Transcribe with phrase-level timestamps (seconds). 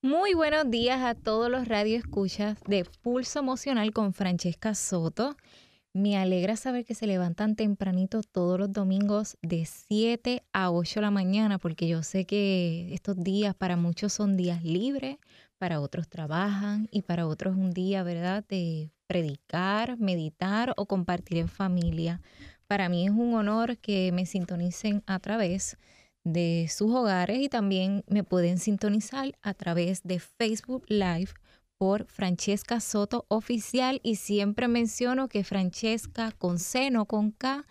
[0.00, 5.36] Muy buenos días a todos los radioescuchas de Pulso Emocional con Francesca Soto.
[5.92, 11.02] Me alegra saber que se levantan tempranito todos los domingos de 7 a 8 de
[11.02, 15.16] la mañana, porque yo sé que estos días para muchos son días libres,
[15.58, 21.48] para otros trabajan y para otros un día, ¿verdad?, de predicar, meditar o compartir en
[21.48, 22.20] familia.
[22.68, 25.97] Para mí es un honor que me sintonicen a través de
[26.68, 31.30] sus hogares y también me pueden sintonizar a través de Facebook Live
[31.78, 37.66] por Francesca Soto Oficial y siempre menciono que Francesca con C, con K,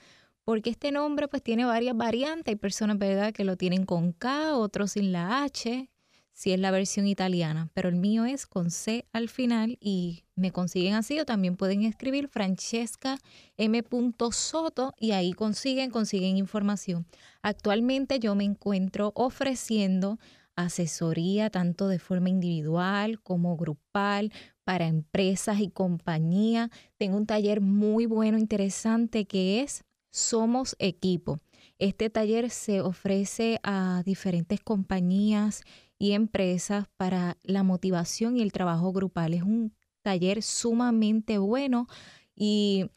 [0.45, 2.53] porque este nombre pues tiene varias variantes.
[2.53, 5.89] Hay personas, ¿verdad?, que lo tienen con K, otros sin la H,
[6.38, 10.52] si es la versión italiana, pero el mío es con C al final y me
[10.52, 13.18] consiguen así o también pueden escribir Francesca
[13.58, 13.84] M.
[14.32, 17.08] Soto y ahí consiguen, consiguen información.
[17.41, 20.20] Actualmente yo me encuentro ofreciendo
[20.55, 24.32] asesoría tanto de forma individual como grupal
[24.63, 26.70] para empresas y compañías.
[26.98, 31.40] Tengo un taller muy bueno, interesante que es Somos Equipo.
[31.79, 35.63] Este taller se ofrece a diferentes compañías
[35.99, 39.34] y empresas para la motivación y el trabajo grupal.
[39.34, 41.87] Es un taller sumamente bueno
[42.35, 42.89] y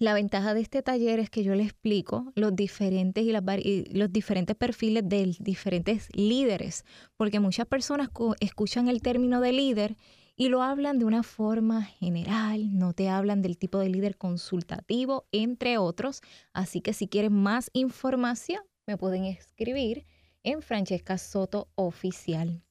[0.00, 3.32] la ventaja de este taller es que yo le explico los diferentes y,
[3.92, 6.86] los diferentes perfiles de diferentes líderes,
[7.18, 8.08] porque muchas personas
[8.40, 9.96] escuchan el término de líder
[10.36, 15.26] y lo hablan de una forma general, no te hablan del tipo de líder consultativo,
[15.32, 16.22] entre otros.
[16.54, 20.06] Así que si quieren más información, me pueden escribir
[20.42, 22.62] en Francesca Soto Oficial.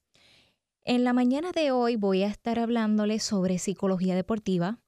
[0.84, 4.78] En la mañana de hoy voy a estar hablándoles sobre psicología deportiva.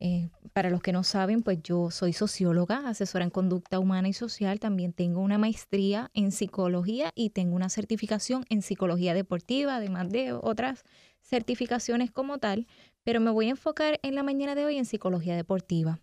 [0.00, 4.12] Eh, para los que no saben, pues yo soy socióloga, asesora en conducta humana y
[4.12, 4.60] social.
[4.60, 10.32] También tengo una maestría en psicología y tengo una certificación en psicología deportiva, además de
[10.32, 10.84] otras
[11.20, 12.66] certificaciones como tal.
[13.02, 16.00] Pero me voy a enfocar en la mañana de hoy en psicología deportiva.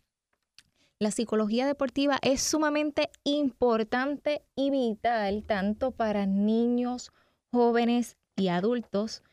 [1.02, 7.12] La psicología deportiva es sumamente importante y vital tanto para niños,
[7.52, 9.24] jóvenes y adultos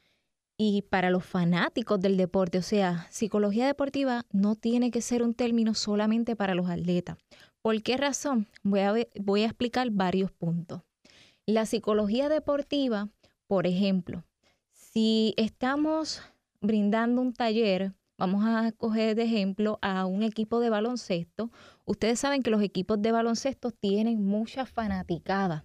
[0.57, 2.57] y para los fanáticos del deporte.
[2.57, 7.19] O sea, psicología deportiva no tiene que ser un término solamente para los atletas.
[7.61, 8.49] ¿Por qué razón?
[8.63, 8.81] Voy
[9.43, 10.81] a, explicar varios puntos.
[11.45, 13.11] La psicología deportiva,
[13.47, 14.25] por ejemplo,
[14.73, 16.23] si estamos
[16.63, 21.53] brindando un taller Vamos a coger de ejemplo a un equipo de baloncesto.
[21.85, 25.65] Ustedes saben que los equipos de baloncesto tienen mucha fanaticada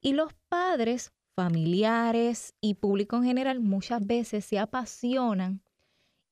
[0.00, 5.62] y los padres, familiares y público en general muchas veces se apasionan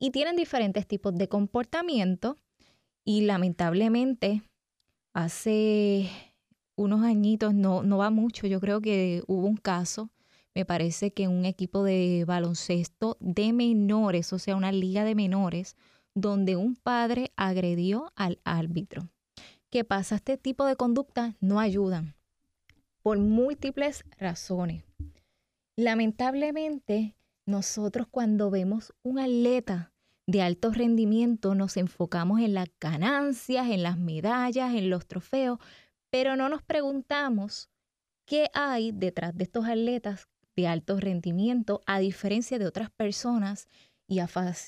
[0.01, 2.37] y tienen diferentes tipos de comportamiento
[3.05, 4.43] y lamentablemente
[5.13, 6.11] hace
[6.75, 10.11] unos añitos, no, no va mucho, yo creo que hubo un caso
[10.55, 15.77] me parece que un equipo de baloncesto de menores, o sea, una liga de menores,
[16.15, 19.09] donde un padre agredió al árbitro.
[19.71, 20.17] ¿Qué pasa?
[20.17, 22.15] Este tipo de conductas no ayudan
[23.03, 24.85] por múltiples razones.
[25.77, 29.93] Lamentablemente, nosotros cuando vemos un atleta
[30.27, 35.59] de alto rendimiento nos enfocamos en las ganancias, en las medallas, en los trofeos,
[36.11, 37.71] pero no nos preguntamos
[38.27, 43.69] qué hay detrás de estos atletas de alto rendimiento, a diferencia de otras personas
[44.07, 44.21] y,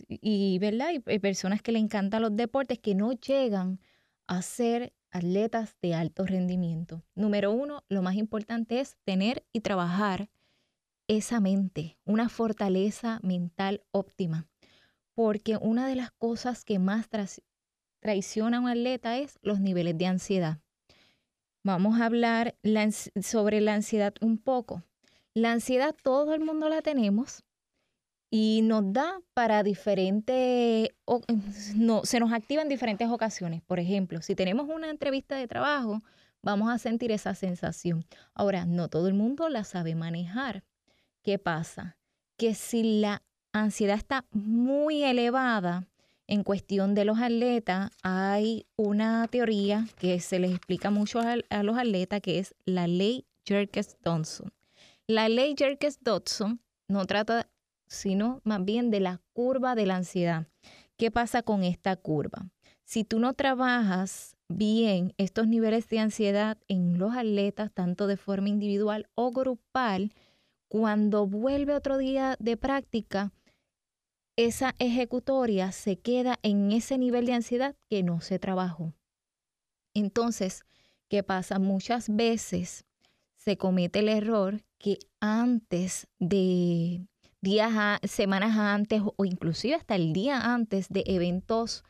[0.08, 0.90] y, ¿verdad?
[0.92, 3.80] y personas que le encantan los deportes que no llegan
[4.26, 7.02] a ser atletas de alto rendimiento.
[7.14, 10.30] Número uno, lo más importante es tener y trabajar
[11.06, 14.48] esa mente, una fortaleza mental óptima,
[15.14, 17.08] porque una de las cosas que más
[18.00, 20.60] traiciona a un atleta es los niveles de ansiedad.
[21.62, 22.56] Vamos a hablar
[23.22, 24.82] sobre la ansiedad un poco.
[25.34, 27.42] La ansiedad todo el mundo la tenemos
[28.30, 30.88] y nos da para diferentes,
[31.76, 33.62] no, se nos activa en diferentes ocasiones.
[33.62, 36.02] Por ejemplo, si tenemos una entrevista de trabajo,
[36.42, 38.04] vamos a sentir esa sensación.
[38.34, 40.64] Ahora, no todo el mundo la sabe manejar.
[41.22, 41.96] ¿Qué pasa?
[42.36, 45.86] Que si la ansiedad está muy elevada,
[46.26, 51.78] en cuestión de los atletas, hay una teoría que se les explica mucho a, los
[51.78, 54.52] atletas, que es la ley Jerkes-Dodson.
[55.06, 57.50] La ley Jerkes-Dodson no trata
[57.86, 60.46] sino más bien de la curva de la ansiedad.
[60.96, 62.50] ¿Qué pasa con esta curva?
[62.84, 68.48] Si tú no trabajas bien estos niveles de ansiedad en los atletas, tanto de forma
[68.48, 70.14] individual o grupal,
[70.68, 73.30] cuando vuelve otro día de práctica,
[74.36, 78.94] esa ejecutoria se queda en ese nivel de ansiedad que no se trabajó.
[79.92, 80.64] Entonces,
[81.08, 81.58] ¿qué pasa?
[81.58, 82.86] Muchas veces
[83.36, 87.06] se comete el error que antes de,
[87.40, 87.72] días,
[88.02, 91.84] semanas antes o inclusive hasta el día antes de eventos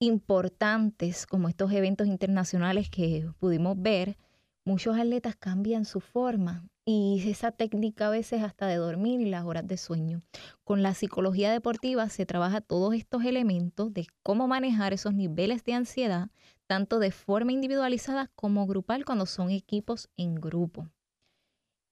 [0.00, 4.18] importantes como estos eventos internacionales que pudimos ver,
[4.66, 9.46] muchos atletas cambian su forma y esa técnica a veces hasta de dormir y las
[9.46, 10.20] horas de sueño.
[10.62, 15.72] Con la psicología deportiva se trabaja todos estos elementos de cómo manejar esos niveles de
[15.72, 16.28] ansiedad,
[16.66, 20.90] tanto de forma individualizada como grupal cuando son equipos en grupo.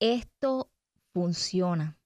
[0.05, 0.71] Esto
[1.15, 1.99] funciona.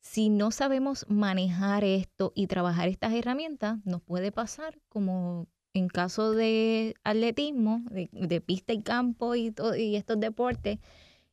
[0.00, 6.32] Si no sabemos manejar esto y trabajar estas herramientas, nos puede pasar como en caso
[6.32, 9.54] de atletismo, de, pista y campo y,
[9.96, 10.78] estos deportes,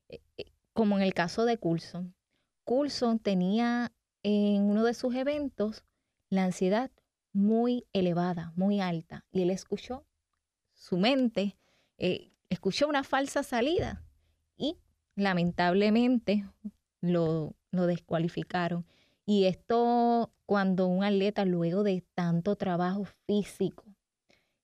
[0.07, 2.15] eh, eh, como en el caso de Coulson.
[2.63, 3.91] Coulson tenía
[4.23, 5.83] en uno de sus eventos
[6.29, 6.91] la ansiedad
[7.33, 10.07] muy elevada, muy alta, y él escuchó
[10.75, 11.57] su mente,
[11.97, 14.04] eh, escuchó una falsa salida
[15.15, 16.45] lamentablemente
[17.01, 18.85] lo, lo descualificaron.
[19.25, 23.85] Y esto cuando un atleta luego de tanto trabajo físico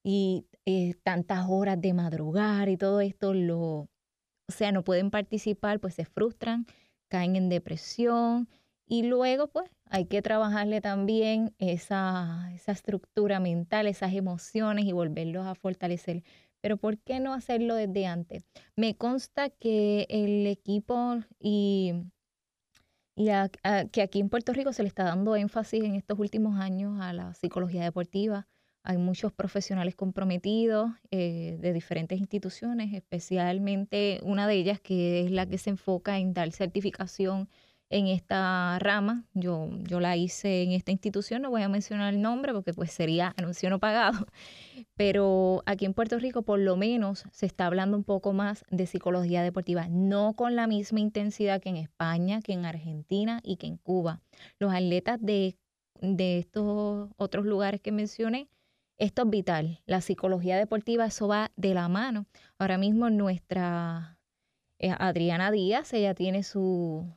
[0.03, 3.89] y eh, tantas horas de madrugar y todo esto, lo, o
[4.49, 6.65] sea, no pueden participar, pues se frustran,
[7.07, 8.49] caen en depresión
[8.85, 15.45] y luego pues hay que trabajarle también esa, esa estructura mental, esas emociones y volverlos
[15.47, 16.23] a fortalecer.
[16.61, 18.45] Pero ¿por qué no hacerlo desde antes?
[18.75, 21.93] Me consta que el equipo y,
[23.15, 23.29] y
[23.91, 27.13] que aquí en Puerto Rico se le está dando énfasis en estos últimos años a
[27.13, 28.47] la psicología deportiva,
[28.83, 35.45] hay muchos profesionales comprometidos eh, de diferentes instituciones, especialmente una de ellas que es la
[35.45, 37.47] que se enfoca en dar certificación
[37.91, 39.25] en esta rama.
[39.33, 42.91] Yo, yo la hice en esta institución, no voy a mencionar el nombre porque pues
[42.91, 44.25] sería anuncio no pagado,
[44.95, 48.87] pero aquí en Puerto Rico por lo menos se está hablando un poco más de
[48.87, 53.67] psicología deportiva, no con la misma intensidad que en España, que en Argentina y que
[53.67, 54.21] en Cuba.
[54.57, 55.57] Los atletas de,
[55.99, 58.47] de estos otros lugares que mencioné,
[58.97, 59.81] esto es vital.
[59.85, 62.27] La psicología deportiva, eso va de la mano.
[62.57, 64.19] Ahora mismo nuestra
[64.79, 67.07] eh, Adriana Díaz, ella tiene su,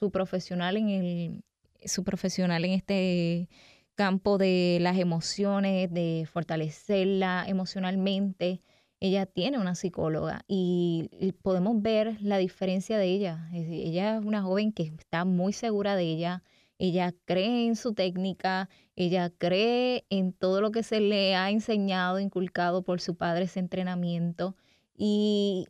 [0.00, 1.44] su profesional en el,
[1.84, 3.48] su profesional en este
[3.94, 8.62] campo de las emociones, de fortalecerla emocionalmente.
[8.98, 13.50] Ella tiene una psicóloga y podemos ver la diferencia de ella.
[13.52, 16.42] Ella es una joven que está muy segura de ella,
[16.78, 22.20] ella cree en su técnica, ella cree en todo lo que se le ha enseñado,
[22.20, 24.56] inculcado por su padre ese entrenamiento
[24.96, 25.66] y,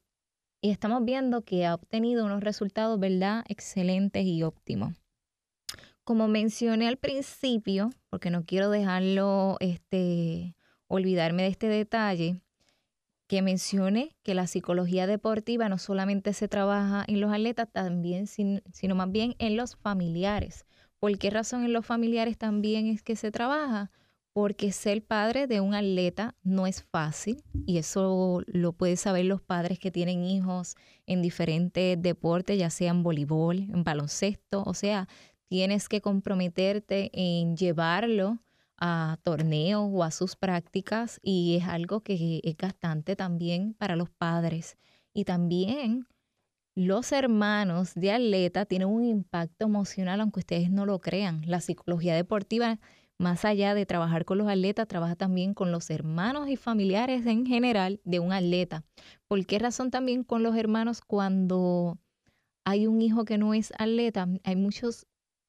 [0.62, 4.94] estamos viendo que ha obtenido unos resultados, ¿verdad?, excelentes y óptimos.
[6.04, 10.56] Como mencioné al principio, porque no quiero dejarlo, este,
[10.88, 12.40] olvidarme de este detalle,
[13.28, 18.94] que mencioné que la psicología deportiva no solamente se trabaja en los atletas, también, sino
[18.96, 20.66] más bien en los familiares.
[20.98, 23.92] ¿Por qué razón en los familiares también es que se trabaja?
[24.40, 29.42] Porque ser padre de un atleta no es fácil y eso lo pueden saber los
[29.42, 35.08] padres que tienen hijos en diferentes deportes, ya sea en voleibol, en baloncesto, o sea,
[35.50, 38.38] tienes que comprometerte en llevarlo
[38.78, 44.08] a torneos o a sus prácticas y es algo que es gastante también para los
[44.08, 44.78] padres.
[45.12, 46.06] Y también
[46.74, 51.42] los hermanos de atleta tienen un impacto emocional, aunque ustedes no lo crean.
[51.44, 52.80] La psicología deportiva,
[53.20, 57.44] más allá de trabajar con los atletas, trabaja también con los hermanos y familiares en
[57.44, 58.82] general de un atleta.
[59.28, 61.98] ¿Por qué razón también con los hermanos cuando
[62.64, 64.26] hay un hijo que no es atleta?
[64.42, 65.06] Hay muchos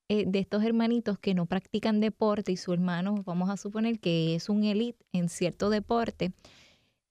[0.09, 4.35] eh, de estos hermanitos que no practican deporte y su hermano, vamos a suponer que
[4.35, 6.33] es un elite en cierto deporte,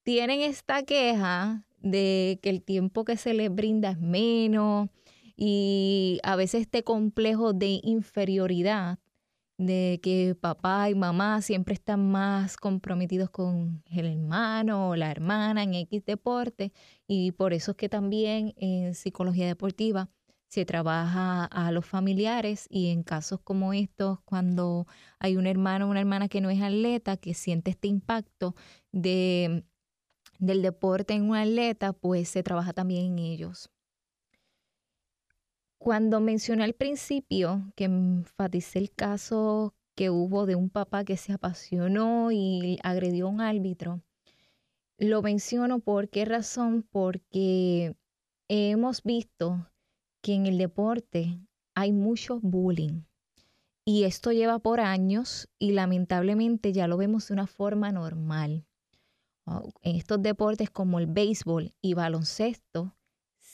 [0.03, 4.91] tienen esta queja de que el tiempo que se les brinda es menos
[5.37, 8.99] y a veces este complejo de inferioridad
[9.61, 15.63] de que papá y mamá siempre están más comprometidos con el hermano o la hermana
[15.63, 16.73] en X deporte
[17.07, 20.09] y por eso es que también en psicología deportiva
[20.49, 24.87] se trabaja a los familiares y en casos como estos, cuando
[25.19, 28.55] hay un hermano o una hermana que no es atleta, que siente este impacto
[28.93, 29.65] de
[30.39, 33.71] del deporte en un atleta, pues se trabaja también en ellos.
[35.81, 41.33] Cuando mencioné al principio que enfaticé el caso que hubo de un papá que se
[41.33, 44.03] apasionó y agredió a un árbitro,
[44.99, 47.97] lo menciono por qué razón, porque
[48.49, 49.71] hemos visto
[50.21, 51.41] que en el deporte
[51.75, 53.05] hay mucho bullying.
[53.87, 58.67] Y esto lleva por años y lamentablemente ya lo vemos de una forma normal
[59.47, 62.95] en estos deportes como el béisbol y baloncesto,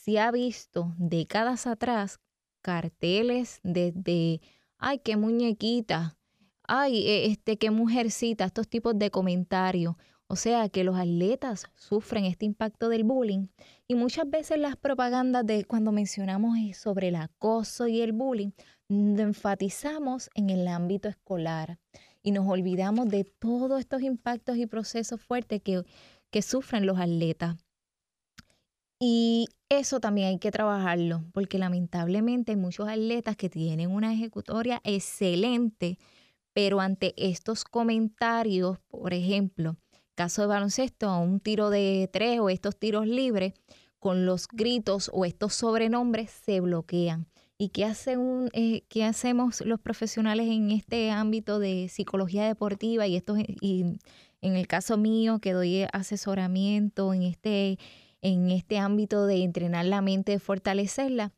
[0.07, 2.21] se ha visto décadas atrás
[2.63, 4.41] carteles desde
[4.79, 6.17] ay, qué muñequita,
[6.63, 9.97] ay, e, este, qué mujercita, estos tipos de comentarios.
[10.29, 13.49] O sea que los atletas sufren este impacto del bullying
[13.89, 18.51] y muchas veces las propagandas de cuando mencionamos sobre el acoso y el bullying,
[18.89, 21.81] enfatizamos en el ámbito escolar
[22.23, 25.83] y nos olvidamos de todos estos impactos y procesos fuertes que,
[26.31, 27.66] que sufren los atletas.
[28.99, 34.81] Y eso también hay que trabajarlo, porque lamentablemente hay muchos atletas que tienen una ejecutoria
[34.85, 35.99] excelente,
[36.55, 39.77] pero ante estos comentarios, por ejemplo,
[40.15, 43.53] caso de baloncesto, a un tiro de tres o estos tiros libres,
[43.99, 47.27] con los gritos o estos sobrenombres se bloquean.
[47.59, 53.07] ¿Y qué, hace un, eh, qué hacemos los profesionales en este ámbito de psicología deportiva
[53.07, 53.99] y, esto, y
[54.43, 57.79] en el caso mío que doy asesoramiento en este
[58.27, 61.33] en este ámbito de entrenar la mente, de fortalecerla,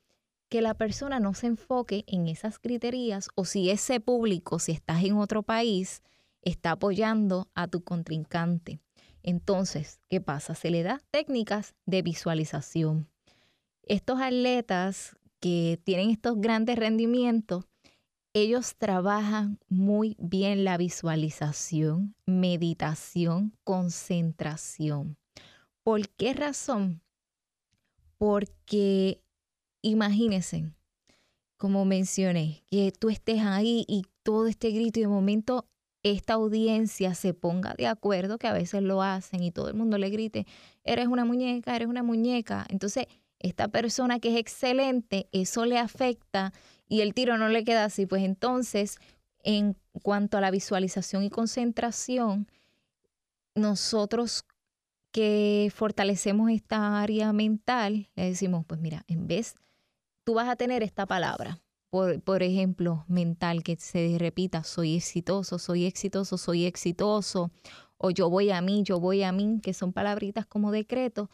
[0.49, 5.05] que la persona no se enfoque en esas criterias o si ese público, si estás
[5.05, 6.03] en otro país,
[6.41, 8.81] está apoyando a tu contrincante.
[9.23, 10.55] Entonces, ¿qué pasa?
[10.55, 13.11] Se le da técnicas de visualización.
[13.83, 17.67] Estos atletas que tienen estos grandes rendimientos,
[18.33, 25.18] ellos trabajan muy bien la visualización, meditación, concentración.
[25.89, 27.01] ¿Por qué razón?
[28.19, 29.23] Porque
[29.81, 30.71] imagínense,
[31.57, 35.67] como mencioné, que tú estés ahí y todo este grito y de momento
[36.03, 39.97] esta audiencia se ponga de acuerdo, que a veces lo hacen y todo el mundo
[39.97, 40.47] le grite,
[40.85, 42.67] eres una muñeca, eres una muñeca.
[42.69, 43.07] Entonces,
[43.39, 46.53] esta persona que es excelente, eso le afecta
[46.87, 48.05] y el tiro no le queda así.
[48.05, 48.99] Pues entonces,
[49.43, 52.47] en cuanto a la visualización y concentración,
[53.55, 54.45] nosotros
[55.13, 59.55] que fortalecemos esta área mental, le decimos, pues mira, en vez,
[60.25, 61.61] tú vas a tener esta palabra,
[61.91, 67.51] por, por, ejemplo, mental, que se repita, soy exitoso, soy exitoso, soy exitoso,
[67.97, 71.29] o yo voy a mí, yo voy a mí, que son palabritas como decreto.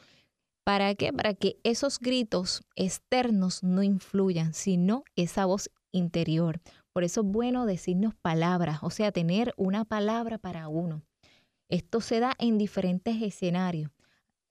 [0.65, 1.13] ¿Para qué?
[1.13, 6.61] Para que esos gritos externos no influyan, sino esa voz interior.
[6.93, 11.03] Por eso es bueno decirnos palabras, o sea, tener una palabra para uno.
[11.69, 13.91] Esto se da en diferentes escenarios.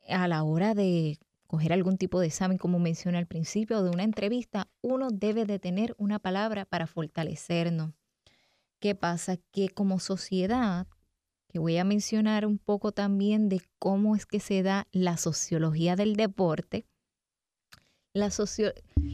[0.08, 4.03] A la hora de coger algún tipo de examen, como mencioné al principio, de una
[4.03, 7.93] entrevista, uno debe de tener una palabra para fortalecernos.
[8.79, 9.38] ¿Qué pasa?
[9.51, 10.88] Que como sociedad,
[11.48, 15.96] que voy a mencionar un poco también de cómo es que se da la sociología
[15.96, 16.88] del deporte,
[18.13, 18.32] la,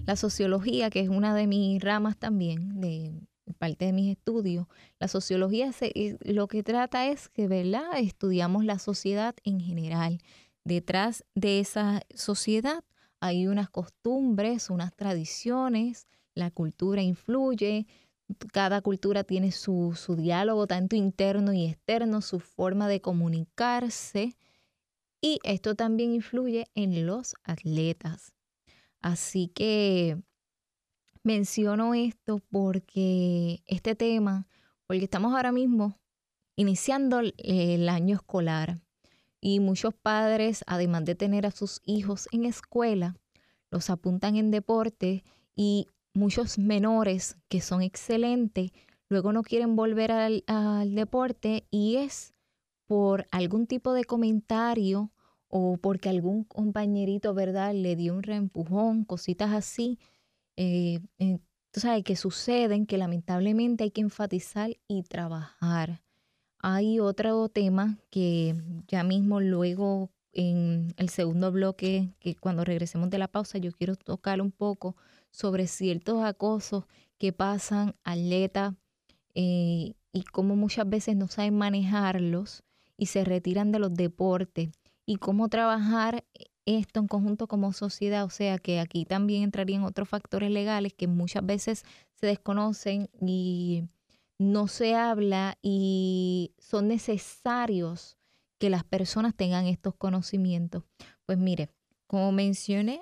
[0.05, 3.27] la sociología, que es una de mis ramas también de,
[3.57, 4.67] parte de mis estudios,
[4.99, 7.97] la sociología se, lo que trata es que, ¿verdad?
[7.97, 10.19] Estudiamos la sociedad en general.
[10.63, 12.83] Detrás de esa sociedad
[13.19, 17.87] hay unas costumbres, unas tradiciones, la cultura influye,
[18.51, 24.35] cada cultura tiene su, su diálogo, tanto interno y externo, su forma de comunicarse,
[25.21, 28.33] y esto también influye en los atletas.
[29.01, 30.17] Así que
[31.29, 34.47] Menciono esto porque este tema,
[34.87, 35.95] porque estamos ahora mismo
[36.55, 38.79] iniciando el año escolar
[39.39, 43.15] y muchos padres, además de tener a sus hijos en escuela,
[43.69, 45.23] los apuntan en deporte
[45.55, 48.71] y muchos menores que son excelentes,
[49.07, 52.33] luego no quieren volver al, al deporte y es
[52.87, 55.11] por algún tipo de comentario
[55.47, 59.99] o porque algún compañerito, ¿verdad?, le dio un reempujón, cositas así,
[60.61, 61.39] eh, eh,
[61.71, 66.03] tú sabes, que suceden que lamentablemente hay que enfatizar y trabajar.
[66.57, 73.19] Hay otro tema que ya mismo luego en el segundo bloque, que cuando regresemos de
[73.19, 74.97] la pausa, yo quiero tocar un poco
[75.31, 76.83] sobre ciertos acosos
[77.17, 78.73] que pasan atletas
[79.35, 82.63] eh, y cómo muchas veces no saben manejarlos
[82.97, 84.71] y se retiran de los deportes
[85.05, 86.25] y cómo trabajar
[86.65, 91.07] esto en conjunto como sociedad, o sea que aquí también entrarían otros factores legales que
[91.07, 93.83] muchas veces se desconocen y
[94.37, 98.17] no se habla y son necesarios
[98.59, 100.83] que las personas tengan estos conocimientos.
[101.25, 101.69] Pues mire,
[102.07, 103.01] como mencioné,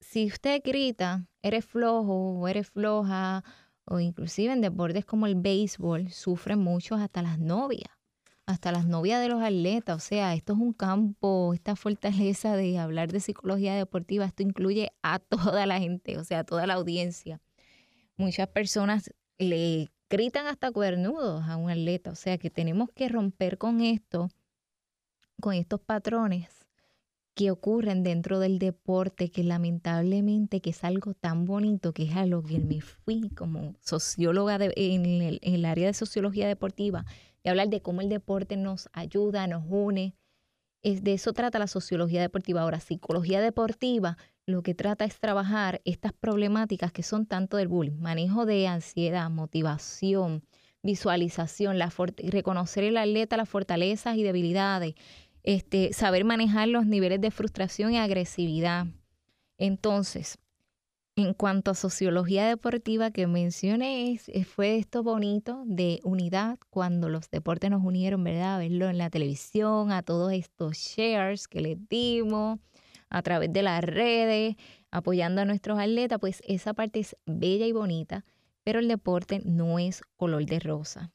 [0.00, 3.44] si usted grita, eres flojo o eres floja,
[3.84, 8.01] o inclusive en deportes como el béisbol, sufren muchos hasta las novias
[8.46, 9.96] hasta las novias de los atletas.
[9.96, 14.92] O sea, esto es un campo, esta fortaleza de hablar de psicología deportiva, esto incluye
[15.02, 15.18] a
[15.60, 17.40] toda la gente, o sea, a toda la audiencia.
[18.16, 23.58] Muchas personas le gritan hasta cuernudos a un atleta, o sea que tenemos que romper
[23.58, 24.28] con esto,
[25.40, 26.62] con estos patrones
[27.34, 32.26] que ocurren dentro del deporte, que lamentablemente que es algo tan bonito, que es a
[32.26, 37.06] lo que me fui como socióloga en, el, en el área de sociología deportiva,
[37.44, 40.14] de hablar de cómo el deporte nos ayuda, nos une.
[40.82, 42.62] Es, de eso trata la sociología deportiva.
[42.62, 48.00] Ahora, psicología deportiva lo que trata es trabajar estas problemáticas que son tanto del bullying,
[48.00, 50.42] manejo de ansiedad, motivación,
[50.82, 51.92] visualización, la
[52.24, 54.94] reconocer el atleta las fortalezas y debilidades,
[55.44, 58.86] este, saber manejar los niveles de frustración y agresividad.
[59.58, 60.38] Entonces,
[61.14, 67.70] en cuanto a sociología deportiva que mencioné, fue esto bonito de unidad cuando los deportes
[67.70, 68.56] nos unieron, ¿verdad?
[68.56, 72.58] A verlo en la televisión, a todos estos shares que les dimos,
[73.10, 74.56] a través de las redes,
[74.90, 78.24] apoyando a nuestros atletas, pues esa parte es bella y bonita,
[78.64, 81.12] pero el deporte no es color de rosa.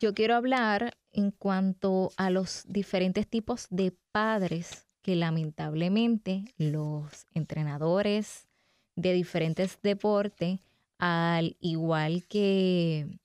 [0.00, 8.48] Yo quiero hablar en cuanto a los diferentes tipos de padres que lamentablemente los entrenadores
[8.96, 10.60] de diferentes deportes,
[10.98, 13.18] al igual que,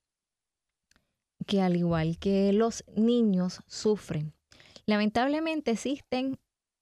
[1.47, 4.33] que al igual que los niños sufren.
[4.85, 6.37] Lamentablemente existen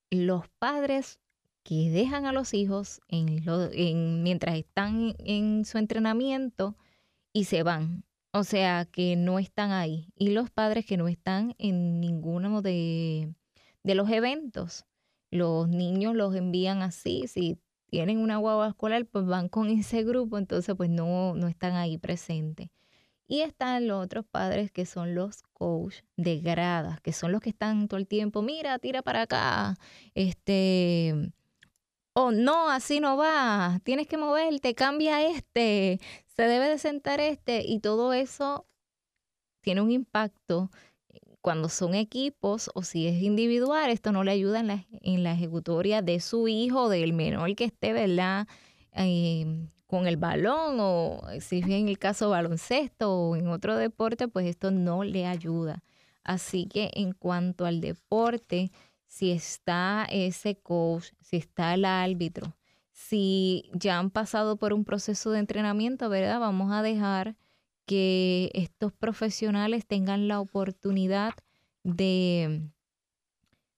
[0.10, 1.19] los padres
[1.63, 6.75] que dejan a los hijos en mientras están en su entrenamiento
[7.31, 8.03] y se van.
[8.31, 10.12] O sea, que no están ahí.
[10.15, 13.34] Y los padres que no están en ninguno de,
[13.84, 14.86] de los eventos.
[15.31, 17.27] Los niños los envían así.
[17.27, 21.74] Si tienen una guagua escolar, pues van con ese grupo, entonces pues no, no están
[21.75, 22.69] ahí presentes.
[23.27, 27.50] Y están los otros padres que son los coach de gradas, que son los que
[27.51, 29.75] están todo el tiempo, mira, tira para acá,
[30.15, 31.31] este,
[32.13, 37.63] oh no, así no va, tienes que moverte, cambia este, se debe de sentar este,
[37.65, 38.65] y todo eso
[39.62, 40.72] tiene un impacto
[41.41, 45.34] cuando son equipos o si es individual, esto no le ayuda en la, en la
[45.34, 48.48] ejecutoria de su hijo, del menor que esté, ¿verdad?
[48.93, 54.27] Eh, con el balón o si es en el caso baloncesto o en otro deporte,
[54.27, 55.84] pues esto no le ayuda.
[56.23, 58.71] Así que en cuanto al deporte,
[59.08, 62.56] si está ese coach, si está el árbitro,
[62.91, 66.39] si ya han pasado por un proceso de entrenamiento, ¿verdad?
[66.39, 67.36] Vamos a dejar
[67.89, 71.34] que estos profesionales tengan la oportunidad
[71.84, 72.69] de,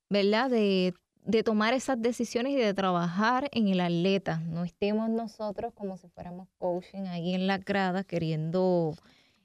[0.10, 0.50] ¿verdad?
[0.50, 0.94] De
[1.24, 4.40] de tomar esas decisiones y de trabajar en el atleta.
[4.40, 8.96] No estemos nosotros como si fuéramos coaching ahí en la grada queriendo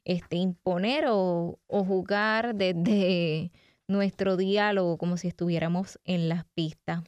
[0.04, 3.50] este, imponer o, jugar desde
[3.88, 7.02] nuestro diálogo como si estuviéramos en las pistas.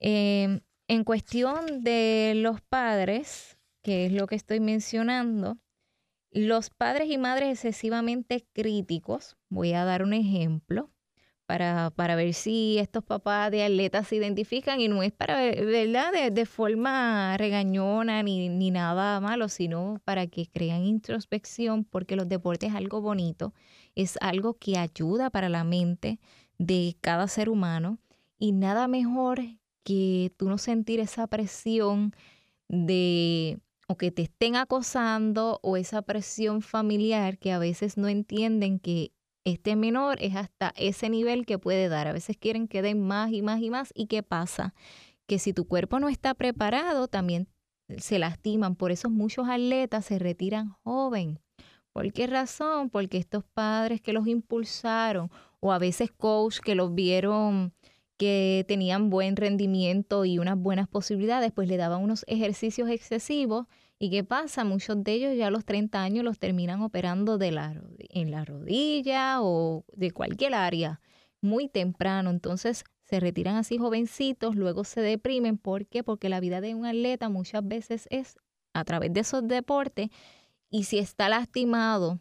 [0.00, 5.58] Em, en cuestión de los padres, que es lo que estoy mencionando,
[6.30, 10.90] los padres y madres excesivamente críticos, voy a dar un ejemplo,
[11.48, 16.12] para, para ver si estos papás de atletas se identifican y no es para, ¿verdad?,
[16.30, 22.68] de, forma regañona ni, ni nada malo, sino para que crean introspección, porque los deportes
[22.68, 23.54] es algo bonito,
[23.94, 26.20] es algo que ayuda para la mente
[26.58, 27.98] de cada ser humano
[28.38, 29.40] y nada mejor
[29.84, 32.12] que tú no sentir esa presión
[32.68, 33.58] de
[33.88, 39.12] o que te estén acosando o esa presión familiar que a veces no entienden que
[39.44, 42.06] este menor es hasta ese nivel que puede dar.
[42.06, 43.90] A veces quieren que den más y más y más.
[43.94, 44.74] ¿Y qué pasa?
[45.26, 47.48] Que si tu cuerpo no está preparado, también
[47.96, 48.76] se lastiman.
[48.76, 51.40] Por eso muchos atletas se retiran joven.
[51.94, 52.90] ¿Por qué razón?
[52.90, 57.72] Porque estos padres que los impulsaron o a veces coach que los vieron
[58.18, 63.66] que tenían buen rendimiento y unas buenas posibilidades, pues le daban unos ejercicios excesivos
[64.00, 64.64] ¿Y qué pasa?
[64.64, 68.44] Muchos de ellos ya a los 30 años los terminan operando de la, en la
[68.44, 71.00] rodilla o de cualquier área
[71.40, 72.30] muy temprano.
[72.30, 75.58] Entonces se retiran así jovencitos, luego se deprimen.
[75.58, 76.04] ¿Por qué?
[76.04, 78.36] Porque la vida de un atleta muchas veces es
[78.72, 80.10] a través de esos deportes
[80.70, 82.20] y si está lastimado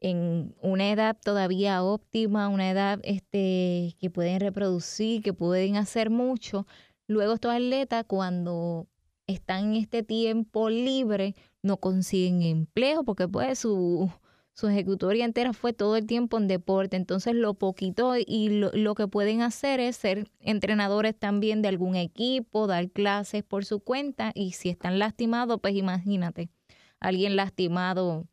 [0.00, 6.66] en una edad todavía óptima, una edad este, que pueden reproducir, que pueden hacer mucho,
[7.06, 8.86] luego estos atletas cuando
[9.26, 14.10] están en este tiempo libre, no consiguen empleo porque pues su,
[14.54, 16.96] su ejecutoria entera fue todo el tiempo en deporte.
[16.96, 21.96] Entonces lo poquito y lo, lo, que pueden hacer es ser entrenadores también de algún
[21.96, 26.50] equipo, dar clases por su cuenta y si están lastimados, pues imagínate,
[26.98, 28.26] alguien lastimado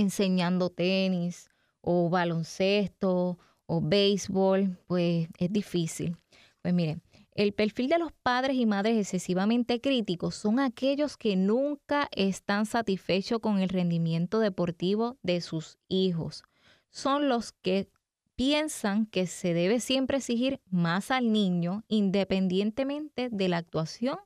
[0.00, 1.48] enseñando tenis
[1.80, 6.16] o baloncesto o béisbol, pues es difícil.
[6.62, 7.02] Pues miren,
[7.38, 13.38] el perfil de los padres y madres excesivamente críticos son aquellos que nunca están satisfechos
[13.38, 16.42] con el rendimiento deportivo de sus hijos.
[16.90, 17.88] Son los que
[18.34, 24.18] piensan que se debe siempre exigir más al niño independientemente de la actuación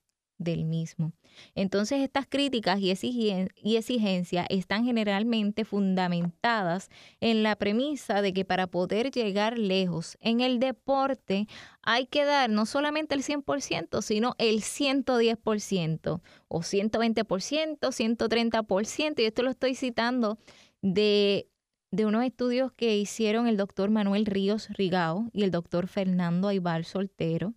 [0.43, 1.13] del mismo.
[1.55, 9.11] Entonces estas críticas y, exigencias están generalmente fundamentadas en la premisa de que para poder
[9.11, 11.47] llegar lejos en el deporte
[11.83, 19.21] hay que dar no solamente el 100%, sino el 110% o 120%, 130%.
[19.21, 20.39] Y esto lo estoy citando
[20.81, 21.49] de,
[21.91, 26.85] de unos estudios que hicieron el doctor Manuel Ríos Rigao y el doctor Fernando Aibar
[26.85, 27.55] Soltero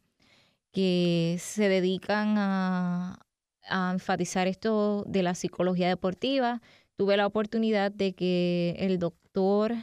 [0.76, 3.20] que se dedican a,
[3.68, 6.62] enfatizar esto de la psicología deportiva.
[6.98, 9.74] Tuve la oportunidad de que el doctor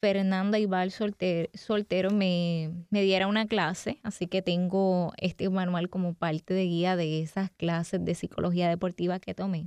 [0.00, 6.54] Fernanda Ibal Soltero, me, me, diera una clase, así que tengo este manual como parte
[6.54, 9.66] de guía de esas clases de psicología deportiva que tomé.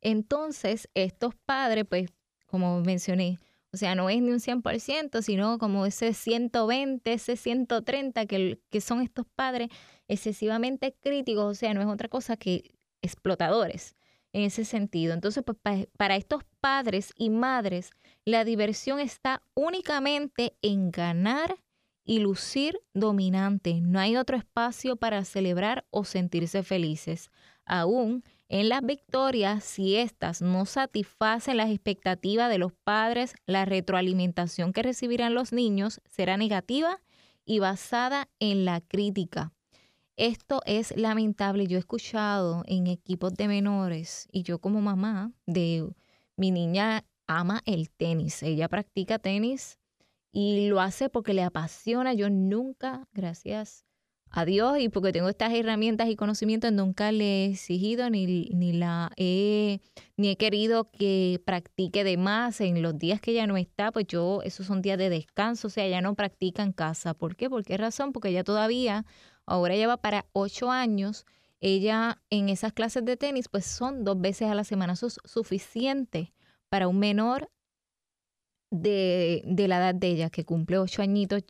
[0.00, 2.10] Entonces, estos padres, pues,
[2.46, 3.40] como mencioné,
[3.72, 8.80] o sea, no es ni un 100%, sino como ese 120, ese 130 que, que
[8.80, 9.68] son estos padres
[10.08, 13.94] excesivamente críticos, o sea, no es otra cosa que explotadores
[14.32, 15.14] en ese sentido.
[15.14, 15.58] Entonces, pues
[15.96, 17.90] para estos padres y madres,
[18.24, 21.56] la diversión está únicamente en ganar
[22.04, 23.80] y lucir dominante.
[23.82, 27.30] No hay otro espacio para celebrar o sentirse felices.
[27.66, 34.72] Aún en las victorias, si éstas no satisfacen las expectativas de los padres, la retroalimentación
[34.72, 37.00] que recibirán los niños será negativa
[37.44, 39.52] y basada en la crítica.
[40.16, 41.66] Esto es lamentable.
[41.66, 45.86] Yo he escuchado en equipos de menores y yo como mamá de
[46.36, 48.42] mi niña ama el tenis.
[48.42, 49.78] Ella practica tenis
[50.32, 52.14] y lo hace porque le apasiona.
[52.14, 53.87] Yo nunca, gracias
[54.30, 58.72] a Dios y porque tengo estas herramientas y conocimientos, nunca le he exigido ni, ni
[58.72, 59.80] la he,
[60.16, 64.06] ni he querido que practique de más en los días que ella no está, pues
[64.06, 67.14] yo, esos son días de descanso, o sea, ella no practica en casa.
[67.14, 67.48] ¿Por qué?
[67.48, 68.12] ¿Por qué razón?
[68.12, 69.06] Porque ella todavía,
[69.46, 71.24] ahora lleva para ocho años,
[71.60, 75.18] ella en esas clases de tenis, pues son dos veces a la semana, eso es
[75.24, 76.32] suficiente
[76.68, 77.50] para un menor
[78.70, 81.42] de, de, la edad de ella, que cumple ocho añitos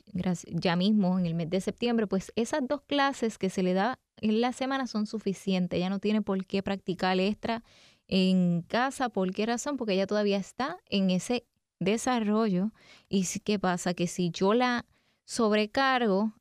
[0.48, 3.98] ya mismo en el mes de septiembre, pues esas dos clases que se le da
[4.20, 5.76] en la semana son suficientes.
[5.76, 7.64] Ella no tiene por qué practicar extra
[8.06, 9.08] en casa.
[9.08, 9.76] ¿Por qué razón?
[9.76, 11.46] Porque ella todavía está en ese
[11.78, 12.72] desarrollo.
[13.08, 13.94] ¿Y qué pasa?
[13.94, 14.86] Que si yo la
[15.24, 16.32] sobrecargo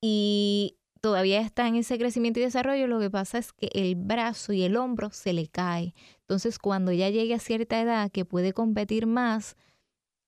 [0.00, 4.52] y todavía está en ese crecimiento y desarrollo, lo que pasa es que el brazo
[4.52, 5.94] y el hombro se le cae.
[6.20, 9.56] Entonces, cuando ella llegue a cierta edad que puede competir más,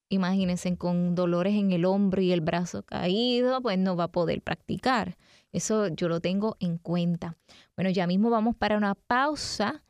[0.08, 4.42] imagínense, con dolores en el hombro y el brazo caído, pues no va a poder
[4.42, 5.16] practicar.
[5.52, 7.36] Eso yo lo tengo en cuenta.
[7.76, 9.82] Bueno, ya mismo vamos para una pausa,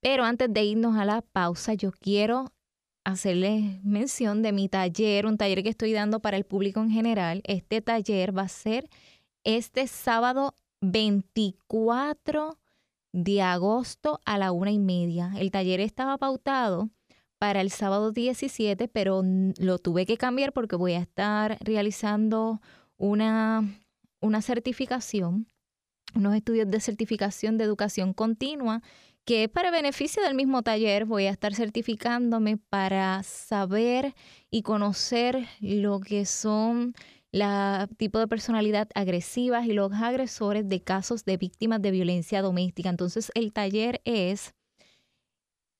[0.00, 2.52] pero antes de irnos a la pausa, yo quiero
[3.04, 7.40] hacerles mención de mi taller, un taller que estoy dando para el público en general.
[7.44, 8.88] Este taller va a ser
[9.44, 12.58] este sábado 24
[13.12, 15.32] de agosto a la una y media.
[15.38, 16.90] El taller estaba pautado
[17.38, 19.22] para el sábado 17, pero
[19.58, 22.60] lo tuve que cambiar porque voy a estar realizando
[22.96, 23.62] una,
[24.20, 25.46] una certificación,
[26.14, 28.82] unos estudios de certificación de educación continua,
[29.24, 31.04] que es para beneficio del mismo taller.
[31.04, 34.14] Voy a estar certificándome para saber
[34.50, 36.94] y conocer lo que son
[37.32, 42.88] la tipo de personalidad agresivas y los agresores de casos de víctimas de violencia doméstica.
[42.88, 44.54] Entonces el taller es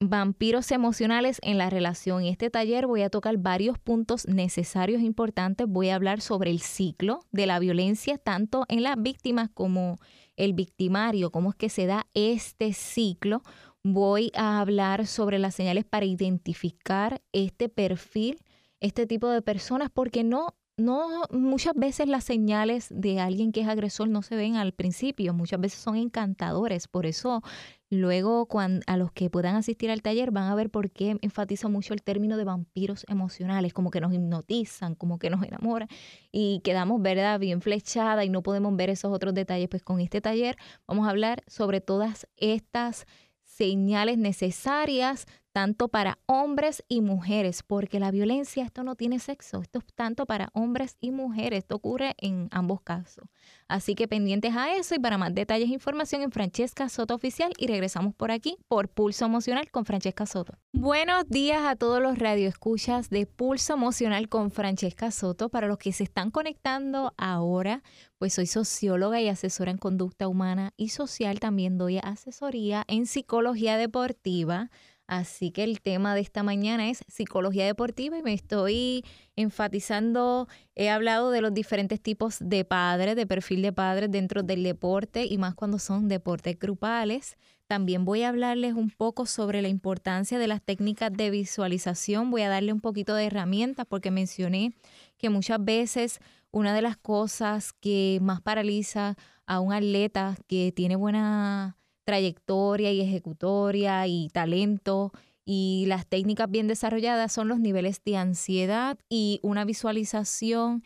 [0.00, 2.22] vampiros emocionales en la relación.
[2.22, 5.66] En este taller voy a tocar varios puntos necesarios e importantes.
[5.68, 9.98] Voy a hablar sobre el ciclo de la violencia, tanto en las víctimas como
[10.37, 13.42] el victimario, cómo es que se da este ciclo.
[13.82, 18.38] Voy a hablar sobre las señales para identificar este perfil,
[18.80, 23.68] este tipo de personas, porque no no, muchas veces las señales de alguien que es
[23.68, 27.42] agresor no se ven al principio, muchas veces son encantadores, por eso
[27.90, 31.68] luego cuando, a los que puedan asistir al taller van a ver por qué enfatizo
[31.68, 35.88] mucho el término de vampiros emocionales, como que nos hipnotizan, como que nos enamoran
[36.33, 40.20] y quedamos, ¿verdad?, bien flechada y no podemos ver esos otros detalles, pues con este
[40.20, 43.07] taller vamos a hablar sobre todas estas
[43.44, 49.79] señales necesarias tanto para hombres y mujeres, porque la violencia, esto no tiene sexo, esto
[49.79, 53.25] es tanto para hombres y mujeres, esto ocurre en ambos casos.
[53.66, 57.55] Así que pendientes a eso y para más detalles e información en Francesca Soto Oficial
[57.57, 60.59] y regresamos por aquí por Pulso Emocional con Francesca Soto.
[60.75, 65.49] Buenos días a todos los radioescuchas de Pulso Emocional con Francesca Soto.
[65.49, 67.83] Para los que se están conectando ahora,
[68.19, 73.79] pues soy socióloga y asesora en conducta humana y social, también doy asesoría en psicología
[73.79, 74.71] deportiva
[75.07, 79.05] Así que el tema de esta mañana es psicología deportiva y me estoy
[79.37, 84.64] enfatizando, he hablado de los diferentes tipos de padres, de perfil de padres dentro del
[84.64, 87.37] deporte y más cuando son deportes grupales.
[87.69, 92.42] También voy a hablarles un poco sobre la importancia de las técnicas de visualización, voy
[92.42, 94.75] a darle un poquito de herramientas porque mencioné
[95.19, 99.16] que muchas veces una de las cosas que más paraliza
[99.47, 105.12] a un atleta que tiene buena trayectoria y ejecutoria y talento
[105.45, 110.85] y las técnicas bien desarrolladas son los niveles de ansiedad y una visualización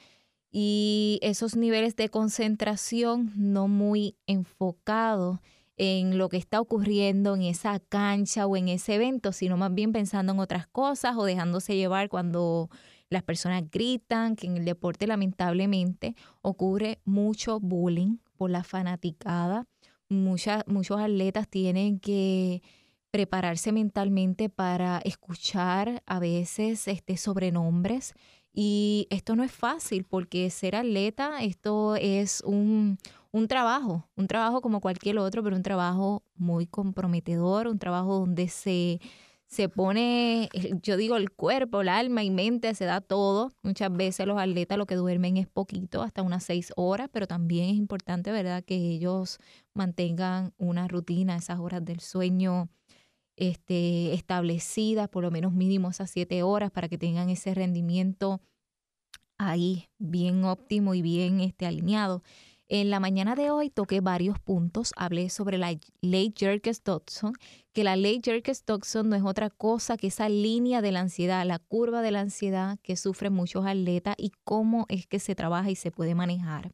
[0.51, 5.39] y esos niveles de concentración no muy enfocados
[5.77, 9.93] en lo que está ocurriendo en esa cancha o en ese evento, sino más bien
[9.93, 12.71] pensando en otras cosas o dejándose llevar cuando
[13.11, 19.67] las personas gritan, que en el deporte lamentablemente ocurre mucho bullying por la fanaticada
[20.11, 22.63] muchos atletas tienen que
[23.11, 28.15] prepararse mentalmente para escuchar a veces este, sobrenombres.
[28.53, 32.99] Y esto no es fácil porque ser atleta, esto es un,
[33.31, 38.49] un trabajo, un trabajo como cualquier otro, pero un trabajo muy comprometedor, un trabajo donde
[38.49, 39.01] se
[39.51, 40.49] se pone,
[40.83, 43.51] yo digo, el cuerpo, el alma y mente, se da todo.
[43.63, 47.71] Muchas veces los atletas lo que duermen es poquito, hasta unas seis horas, pero también
[47.71, 49.39] es importante, ¿verdad?, que ellos
[49.75, 52.69] mantengan una rutina, esas horas del sueño
[53.37, 58.41] este, establecidas, por lo menos mínimo esas siete horas, para que tengan ese rendimiento
[59.39, 62.23] ahí bien óptimo y bien este, alineado.
[62.73, 64.93] En la mañana de hoy toqué varios puntos.
[64.97, 67.33] Hablé sobre la ley Jerkes-Dodson,
[67.73, 71.59] que la ley Jerkes-Dodson no es otra cosa que esa línea de la ansiedad, la
[71.59, 75.75] curva de la ansiedad que sufren muchos atletas y cómo es que se trabaja y
[75.75, 76.71] se puede manejar.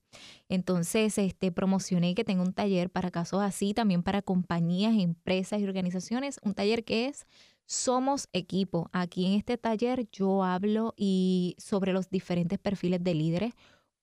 [0.51, 5.65] Entonces, este, promocioné que tengo un taller para casos así, también para compañías, empresas y
[5.65, 7.27] organizaciones, un taller que es
[7.65, 8.91] somos equipo.
[8.93, 13.55] Aquí en este taller yo hablo y sobre los diferentes perfiles de líderes,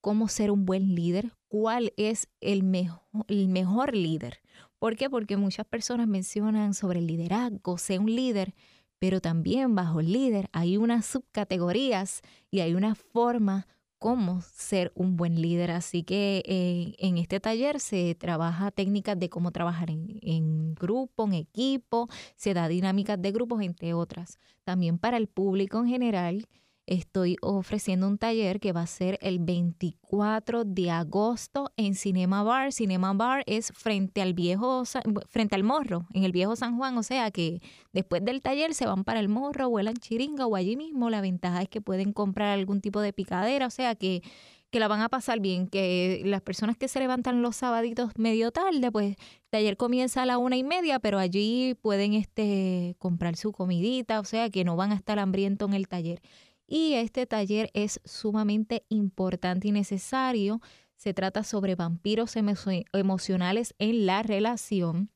[0.04, 4.40] cómo ser un buen líder, cuál es el mejor, el mejor líder.
[4.80, 5.08] ¿Por qué?
[5.08, 8.56] Porque muchas personas mencionan sobre el liderazgo, ser un líder,
[8.98, 13.68] pero también bajo el líder hay unas subcategorías y hay una forma
[14.00, 15.70] cómo ser un buen líder.
[15.70, 21.24] Así que eh, en este taller se trabaja técnicas de cómo trabajar en, en, grupo,
[21.24, 24.40] en equipo, se da dinámicas de grupos, entre otras.
[24.64, 26.48] También para el público en general
[26.86, 32.72] estoy ofreciendo un taller que va a ser el 24 de agosto en Cinema Bar.
[32.72, 34.84] Cinema Bar es frente al viejo,
[35.28, 36.98] frente al morro, en el viejo San Juan.
[36.98, 37.60] O sea que
[37.92, 41.10] después del taller se van para el morro, vuelan chiringa o allí mismo.
[41.10, 44.22] La ventaja es que pueden comprar algún tipo de picadera, o sea que,
[44.70, 45.68] que la van a pasar bien.
[45.68, 50.26] Que las personas que se levantan los sabaditos medio tarde, pues el taller comienza a
[50.26, 54.76] la una y media, pero allí pueden este, comprar su comidita, o sea que no
[54.76, 56.20] van a estar hambrientos en el taller.
[56.66, 60.60] Y este taller es sumamente importante y necesario.
[60.96, 65.10] Se trata sobre vampiros emocionales en la relación.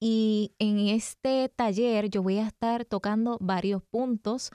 [0.00, 4.50] Y en este taller yo voy a estar tocando varios puntos,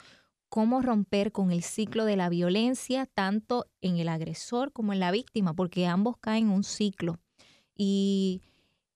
[0.50, 5.12] cómo romper con el ciclo de la violencia, tanto en el agresor como en la
[5.12, 7.20] víctima, porque ambos caen en un ciclo.
[7.76, 8.42] Y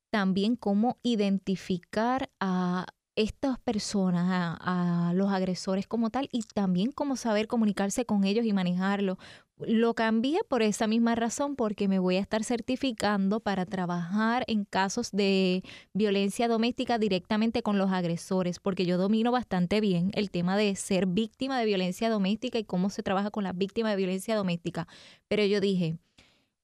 [0.10, 7.48] también cómo identificar a estas personas, a, los agresores como tal, y también cómo saber
[7.48, 9.18] comunicarse con ellos y manejarlo.
[9.58, 14.66] Lo cambié por esa misma razón, porque me voy a estar certificando para trabajar en
[14.66, 20.58] casos de violencia doméstica directamente con los agresores, porque yo domino bastante bien el tema
[20.58, 24.36] de ser víctima de violencia doméstica y cómo se trabaja con las víctimas de violencia
[24.36, 24.88] doméstica.
[25.30, 25.98] Pero yo dije,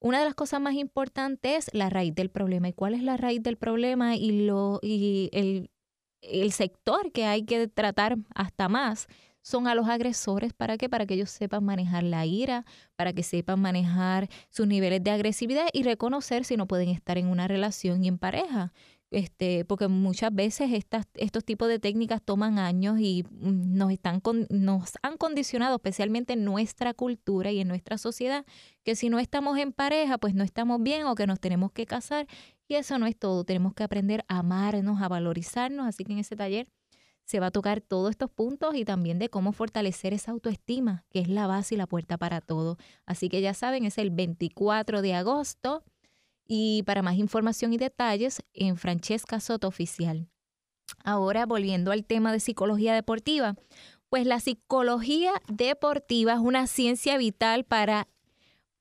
[0.01, 2.67] una de las cosas más importantes es la raíz del problema.
[2.67, 4.15] ¿Y cuál es la raíz del problema?
[4.15, 5.69] Y, lo, y el,
[6.21, 9.07] el sector que hay que tratar hasta más
[9.41, 10.53] son a los agresores.
[10.53, 10.89] ¿Para qué?
[10.89, 15.67] Para que ellos sepan manejar la ira, para que sepan manejar sus niveles de agresividad
[15.73, 18.71] y reconocer si no pueden estar en una relación y en pareja
[19.11, 24.21] este, porque muchas veces estas, estos tipos de técnicas toman años y mm, nos, están
[24.49, 28.45] nos han condicionado, especialmente en nuestra cultura y en nuestra sociedad,
[28.83, 31.85] que si no estamos en pareja, pues no estamos bien o que nos tenemos que
[31.85, 32.25] casar.
[32.69, 35.87] Y eso no es todo, tenemos que aprender a amarnos, a valorizarnos.
[35.87, 36.69] Así que en ese taller
[37.25, 41.19] se va a tocar todos estos puntos y también de cómo fortalecer esa autoestima, que
[41.19, 42.77] es la base y la puerta para todo.
[43.05, 45.83] Así que ya saben, es el 24 de agosto
[46.53, 50.27] y para más información y detalles en Francesca Soto Oficial.
[51.01, 53.55] Ahora volviendo al tema de psicología deportiva,
[54.09, 58.09] pues la psicología deportiva es una ciencia vital para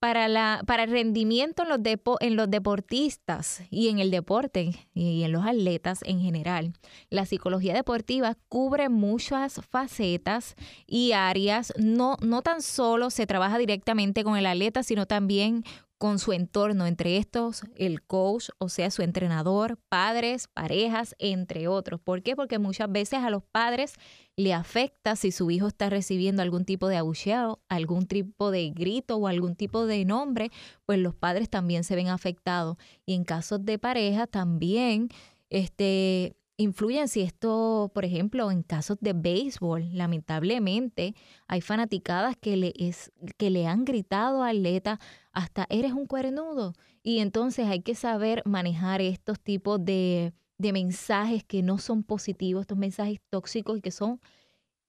[0.01, 1.79] para, la, para el rendimiento en los,
[2.21, 6.73] en los deportistas y en el deporte y en los atletas en general.
[7.11, 10.55] La psicología deportiva cubre muchas facetas
[10.87, 11.75] y áreas.
[11.77, 15.65] No, no tan solo se trabaja directamente con el atleta, sino también
[16.01, 22.01] con su entorno, entre estos el coach, o sea, su entrenador, padres, parejas, entre otros.
[22.01, 22.35] ¿Por qué?
[22.35, 23.93] Porque muchas veces a los padres
[24.35, 29.19] le afecta si su hijo está recibiendo algún tipo de abucheo, algún tipo de grito
[29.19, 30.51] o algún tipo de nombre,
[30.87, 32.79] pues los padres también se ven afectados.
[33.05, 35.11] Y en casos de pareja también,
[35.51, 41.15] este, influyen si esto, por ejemplo, en casos de béisbol, lamentablemente
[41.47, 45.01] hay fanaticadas que le, es, que le han gritado al atleta
[45.33, 46.75] hasta eres un cuernudo.
[47.03, 52.63] Y entonces hay que saber manejar estos tipos de, de mensajes que no son positivos,
[52.63, 54.21] estos mensajes tóxicos y que son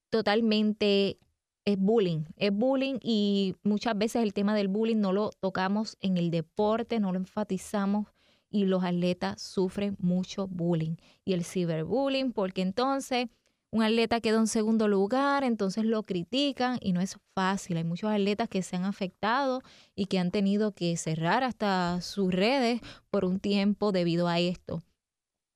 [0.09, 1.19] totalmente
[1.63, 6.17] es bullying, es bullying y muchas veces el tema del bullying no lo tocamos en
[6.17, 8.07] el deporte, no lo enfatizamos
[8.51, 10.97] y los atletas sufren mucho bullying.
[11.25, 13.29] Y el ciberbullying, porque entonces
[13.71, 17.77] un atleta queda en segundo lugar, entonces lo critican y no es fácil.
[17.77, 19.61] Hay muchos atletas que se han afectado
[19.95, 24.83] y que han tenido que cerrar hasta sus redes por un tiempo debido a esto.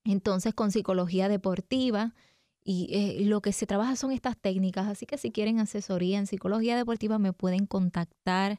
[0.05, 2.13] Entonces, con psicología deportiva,
[2.67, 6.25] y eh, lo que se trabaja son estas técnicas, así que si quieren asesoría en
[6.25, 8.57] psicología deportiva me pueden contactar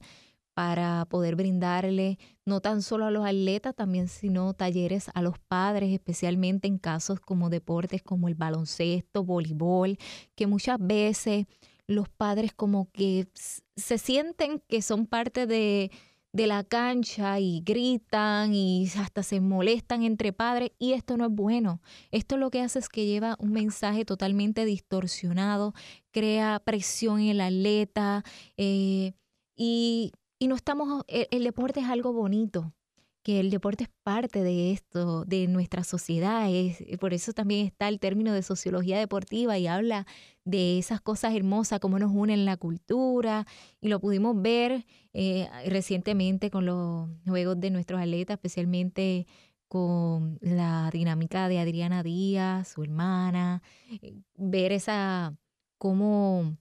[0.56, 5.92] para poder brindarle no tan solo a los atletas, también sino talleres a los padres,
[5.92, 9.98] especialmente en casos como deportes como el baloncesto, voleibol,
[10.34, 11.44] que muchas veces
[11.86, 15.90] los padres como que se sienten que son parte de,
[16.32, 21.32] de la cancha y gritan y hasta se molestan entre padres y esto no es
[21.32, 21.82] bueno.
[22.12, 25.74] Esto lo que hace es que lleva un mensaje totalmente distorsionado,
[26.12, 28.24] crea presión en el atleta
[28.56, 29.12] eh,
[29.54, 32.74] y y no estamos, el, deporte es algo bonito,
[33.22, 36.48] que el deporte es parte de esto, de nuestra sociedad.
[36.48, 40.06] Es, por eso también está el término de sociología deportiva y habla
[40.44, 43.46] de esas cosas hermosas, cómo nos unen la cultura.
[43.80, 49.26] Y lo pudimos ver eh, recientemente con los juegos de nuestros atletas, especialmente
[49.68, 53.62] con la dinámica de Adriana Díaz, su hermana,
[54.02, 55.34] eh, ver esa,
[55.78, 56.56] cómo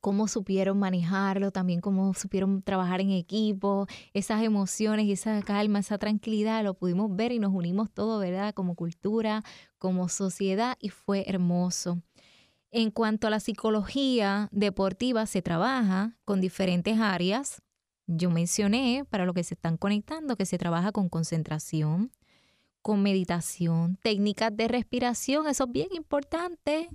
[0.00, 6.62] cómo supieron manejarlo, también cómo supieron trabajar en equipo, esas emociones, esa calma, esa tranquilidad,
[6.62, 8.54] lo pudimos ver y nos unimos todos, ¿verdad?
[8.54, 9.42] Como cultura,
[9.78, 12.02] como sociedad y fue hermoso.
[12.70, 17.62] En cuanto a la psicología deportiva, se trabaja con diferentes áreas.
[18.06, 22.12] Yo mencioné, para los que se están conectando, que se trabaja con concentración,
[22.82, 26.90] con meditación, técnicas de respiración, eso es bien importante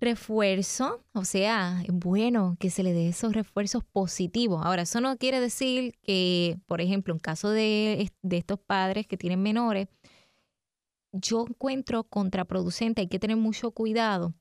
[0.00, 4.64] refuerzo, o sea, es bueno que se le dé esos refuerzos positivos.
[4.64, 9.16] Ahora, eso no quiere decir que, por ejemplo, en caso de, de estos padres que
[9.16, 9.88] tienen menores,
[11.12, 14.34] yo encuentro contraproducente, hay que tener mucho cuidado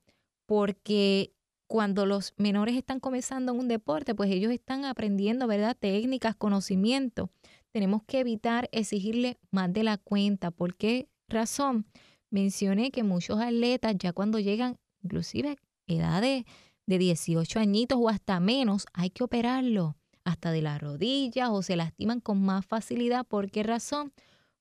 [0.45, 1.33] porque
[1.67, 5.75] cuando los menores están comenzando en un deporte, pues ellos están aprendiendo, ¿verdad?
[5.77, 7.29] Técnicas, conocimiento.
[7.71, 10.51] Tenemos que evitar exigirle más de la cuenta.
[10.51, 11.85] ¿Por qué razón?
[12.29, 15.57] Mencioné que muchos atletas ya cuando llegan inclusive
[15.87, 16.45] edad de,
[16.85, 22.21] 18 añitos o hasta menos, hay que operarlo hasta de las rodillas o se lastiman
[22.21, 23.25] con más facilidad.
[23.25, 24.13] ¿Por qué razón?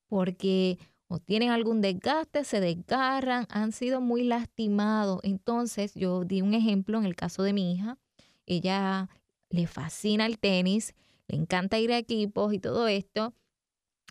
[0.08, 5.20] Porque o tienen algún desgaste, se desgarran, han sido muy lastimados.
[5.22, 7.96] Entonces, yo di un ejemplo en el caso de mi hija.
[8.44, 9.08] Ella
[9.50, 10.94] le fascina el tenis,
[11.28, 13.34] le encanta ir a equipos y todo esto.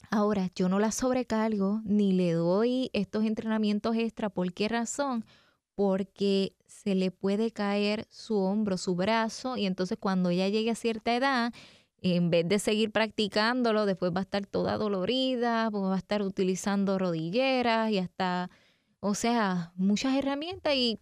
[0.10, 4.30] Ahora, yo no la sobrecargo ni le doy estos entrenamientos extra.
[4.30, 5.26] ¿Por qué razón?
[5.76, 10.76] Porque se le puede caer su hombro, su brazo, y entonces cuando ella llegue a
[10.76, 11.54] cierta edad,
[12.02, 16.22] en vez de seguir practicándolo, después va a estar toda dolorida, pues va a estar
[16.22, 18.50] utilizando rodilleras y hasta,
[19.00, 21.00] o sea, muchas herramientas y,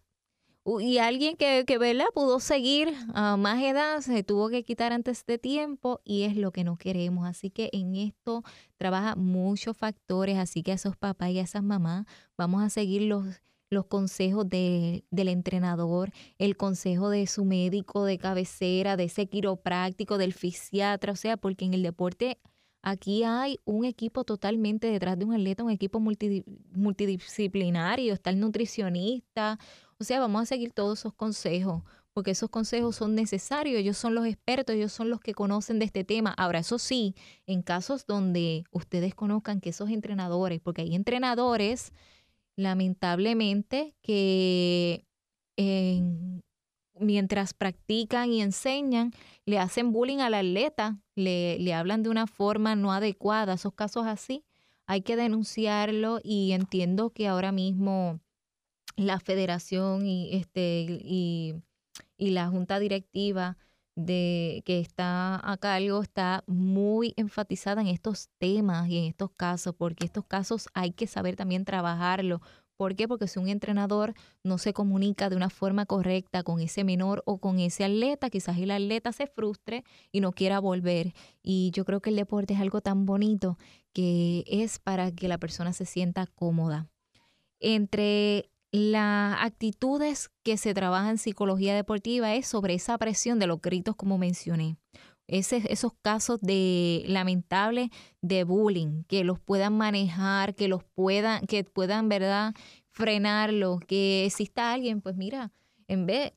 [0.80, 2.06] y alguien que, que ¿verdad?
[2.14, 6.52] pudo seguir a más edad se tuvo que quitar antes de tiempo y es lo
[6.52, 7.28] que no queremos.
[7.28, 8.44] Así que en esto
[8.78, 12.06] trabaja muchos factores, así que a esos papás y a esas mamás
[12.38, 13.02] vamos a seguir
[13.74, 20.34] los consejos del entrenador, el consejo de su médico de cabecera, de ese quiropráctico, del
[20.34, 22.40] fisiatra, o sea, porque en el deporte
[22.82, 29.60] aquí hay un equipo totalmente detrás de un atleta, un equipo multidisciplinario, está el nutricionista,
[30.00, 31.82] o sea, vamos a seguir todos esos consejos,
[32.14, 35.86] porque esos consejos son necesarios, ellos son los expertos, ellos son los que conocen de
[35.86, 36.32] este tema.
[36.38, 37.16] Ahora, eso sí,
[37.48, 41.92] en casos donde ustedes conozcan que esos entrenadores, porque hay entrenadores
[42.56, 45.06] lamentablemente que
[47.00, 49.12] mientras practican y enseñan,
[49.46, 54.06] le hacen bullying al atleta, le, le hablan de una forma no adecuada, esos casos
[54.06, 54.46] así,
[54.86, 58.20] hay que denunciarlo y entiendo que ahora mismo
[58.96, 61.56] la federación y, este, y,
[62.18, 63.58] y la junta directiva
[63.96, 69.76] de que está a cargo está muy enfatizada en estos temas y en estos casos,
[69.76, 72.42] porque estos casos hay que saber también trabajarlo.
[72.76, 73.08] ¿Por qué?
[73.08, 74.14] Porque si un entrenador
[74.44, 78.58] no se comunica de una forma correcta con ese menor o con ese atleta, quizás
[78.58, 81.14] el atleta se frustre y no quiera volver.
[81.44, 83.58] Y yo creo que el deporte es algo tan bonito
[83.94, 86.88] que es para que la persona se sienta cómoda.
[87.60, 93.62] Entre las actitudes que se trabajan en psicología deportiva es sobre esa presión de los
[93.62, 94.78] gritos como mencioné.
[95.28, 102.10] esos casos de lamentable de bullying, que los puedan manejar, que los puedan, que puedan,
[102.10, 102.56] ¿verdad?,
[102.92, 105.52] frenarlo, que exista alguien, pues mira,
[105.88, 106.34] en vez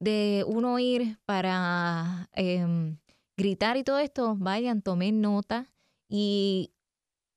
[0.00, 2.98] de uno ir para em,
[3.38, 5.72] gritar y todo esto, vayan, tomen nota
[6.10, 6.72] y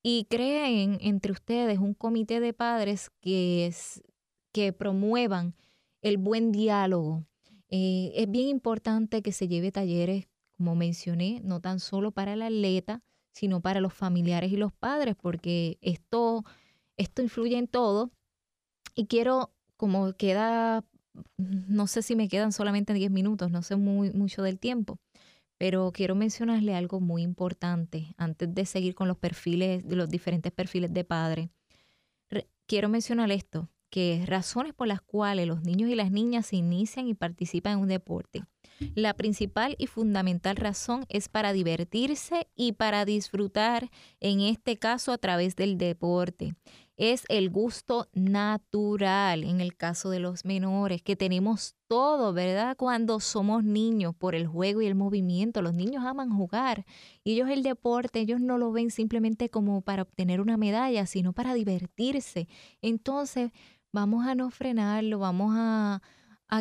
[0.03, 3.73] y creen entre ustedes un comité de padres que,
[4.77, 5.55] promuevan
[6.01, 7.25] el buen diálogo.
[7.69, 10.27] Eh, es bien importante que se lleve talleres,
[10.57, 15.15] como mencioné, no tan solo para el atleta, sino para los familiares y los padres,
[15.15, 16.43] porque esto,
[16.97, 18.11] esto influye en todo.
[18.95, 20.83] Y quiero, como queda,
[21.37, 24.99] no sé si me quedan solamente 10 minutos, no sé muy, mucho del tiempo,
[25.62, 30.91] pero quiero mencionarle algo muy importante antes de seguir con los perfiles, los diferentes perfiles
[30.91, 31.51] de padre.
[32.66, 37.07] quiero mencionar esto, que razones por las cuales los niños y las niñas se inician
[37.07, 38.43] y participan en un deporte.
[38.95, 45.17] La principal y fundamental razón es para divertirse y para disfrutar, en este caso a
[45.17, 46.55] través del deporte
[47.01, 52.77] es el gusto natural en el caso de los menores, que tenemos todo, ¿verdad?
[52.77, 56.86] Cuando somos niños por el juego y el movimiento, los niños aman jugar
[57.25, 61.55] ellos el deporte, ellos no lo ven simplemente como para obtener una medalla, sino para
[61.55, 62.47] divertirse.
[62.84, 63.51] Entonces,
[63.91, 66.03] vamos a no frenarlo, vamos a,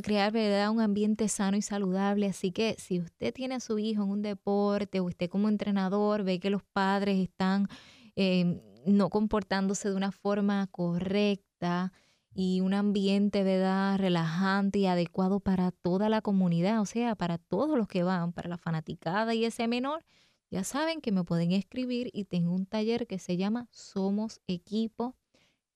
[0.03, 0.70] crear ¿verdad?
[0.70, 2.26] un ambiente sano y saludable.
[2.26, 6.22] Así que si usted tiene a su hijo en un deporte o usted como entrenador
[6.22, 7.68] ve que los padres están
[8.14, 11.93] em, no comportándose de una forma correcta
[12.32, 17.76] y un ambiente, ¿verdad?, relajante y adecuado para toda la comunidad, o sea, para todos
[17.76, 20.05] los que van, para la fanaticada y ese menor,
[20.51, 25.16] ya saben que me pueden escribir y tengo un taller que se llama Somos Equipo,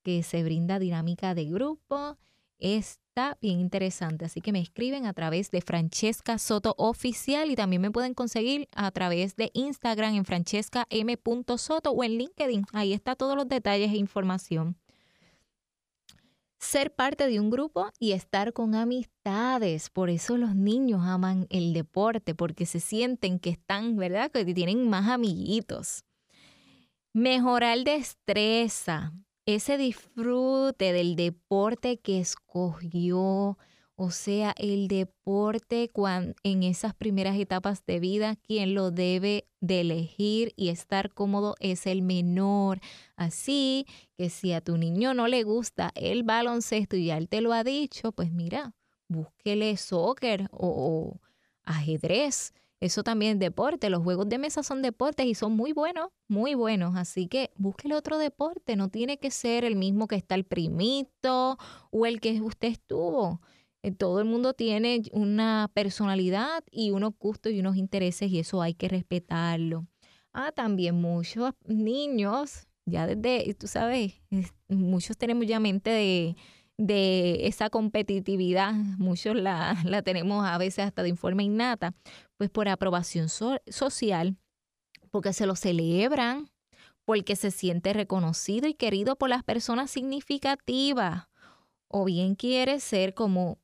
[0.02, 2.18] que se brinda dinámica de grupo.
[3.14, 4.24] Está bien interesante.
[4.24, 8.68] Así que me escriben a través de Francesca Soto Oficial y también me pueden conseguir
[8.74, 11.16] a través de Instagram en Francesca M.
[11.56, 12.64] Soto o en LinkedIn.
[12.72, 14.76] Ahí está todos los detalles e información.
[16.58, 19.90] Ser parte de un grupo y estar con amistades.
[19.90, 24.32] Por eso los niños aman el deporte, porque se sienten que están, ¿verdad?
[24.32, 26.02] Que tienen más amiguitos.
[27.12, 29.12] Mejorar destreza
[29.46, 33.58] ese disfrute del deporte que escogió,
[33.96, 35.90] o sea, el deporte
[36.42, 41.86] en esas primeras etapas de vida, quien lo debe de elegir y estar cómodo es
[41.86, 42.80] el menor.
[43.16, 43.86] Así
[44.16, 47.52] que si a tu niño no le gusta el baloncesto y ya él te lo
[47.52, 48.74] ha dicho, pues mira,
[49.08, 51.20] búsquele soccer o
[51.62, 52.52] ajedrez
[52.84, 53.88] eso también es deporte.
[53.90, 56.96] Los juegos de mesa son deportes y son muy buenos, muy buenos.
[56.96, 58.76] Así que búsquele otro deporte.
[58.76, 61.58] No tiene que ser el mismo que está el primito
[61.90, 63.40] o el que usted estuvo.
[63.82, 68.62] Eh, todo el mundo tiene una personalidad y unos gustos y unos intereses y eso
[68.62, 69.86] hay que respetarlo.
[70.32, 74.14] Ah, también muchos niños, ya desde, tú sabes,
[74.68, 76.36] muchos tenemos ya mente de
[76.76, 81.94] de esa competitividad, muchos la, la tenemos a veces hasta de forma innata,
[82.36, 84.36] pues por aprobación social,
[85.10, 86.50] porque se lo celebran,
[87.04, 91.28] porque se siente reconocido y querido por las personas significativas,
[91.88, 93.58] o bien quiere ser como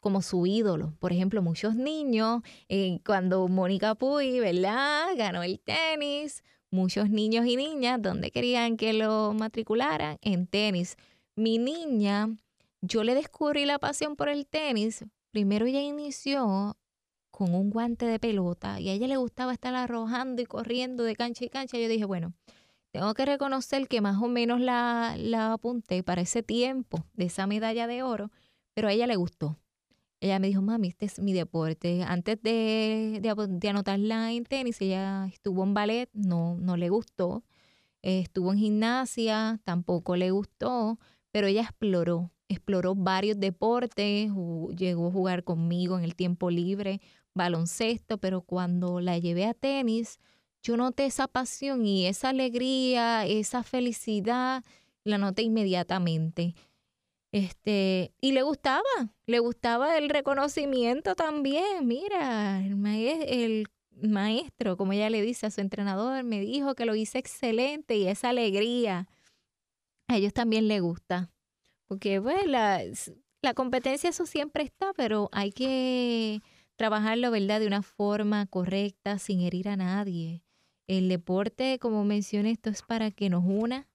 [0.00, 0.94] como su ídolo.
[0.98, 5.08] Por ejemplo, muchos niños, eh, cuando Mónica Puy, ¿verdad?
[5.16, 10.18] Ganó el tenis, muchos niños y niñas, ¿dónde querían que lo matricularan?
[10.22, 10.96] En tenis.
[11.36, 12.36] Mi niña
[12.86, 15.04] yo le descubrí la pasión por el tenis.
[15.30, 16.76] Primero ella inició
[17.30, 21.16] con un guante de pelota y a ella le gustaba estar arrojando y corriendo de
[21.16, 21.78] cancha y cancha.
[21.78, 22.32] Yo dije, bueno,
[22.92, 25.14] tengo que reconocer que más o menos la,
[25.52, 28.30] apunté para ese tiempo de esa medalla de oro,
[28.72, 29.58] pero a ella le gustó.
[30.20, 32.02] Ella me dijo, mami, este es mi deporte.
[32.02, 37.44] Antes de, de, anotarla en tenis, ella estuvo en ballet, no, no le gustó.
[38.00, 40.98] estuvo en gimnasia, tampoco le gustó,
[41.32, 44.30] pero ella exploró exploró varios deportes,
[44.76, 47.00] llegó a jugar conmigo en el tiempo libre,
[47.34, 50.18] baloncesto, pero cuando la llevé a tenis,
[50.62, 54.64] yo noté esa pasión y esa alegría, esa felicidad,
[55.04, 56.54] la noté inmediatamente.
[57.32, 58.82] Este, y le gustaba,
[59.26, 61.86] le gustaba el reconocimiento también.
[61.86, 62.84] Mira, el,
[63.28, 63.66] el
[64.08, 68.08] maestro, como ella le dice a su entrenador, me dijo que lo hice excelente y
[68.08, 69.08] esa alegría
[70.08, 71.30] a ellos también les gusta.
[71.88, 72.82] Porque bueno, pues, la,
[73.42, 76.40] la competencia eso siempre está, pero hay que
[76.76, 77.60] trabajarlo, ¿verdad?
[77.60, 80.42] De una forma correcta, sin herir a nadie.
[80.86, 83.88] El deporte, como mencioné, esto es para que nos una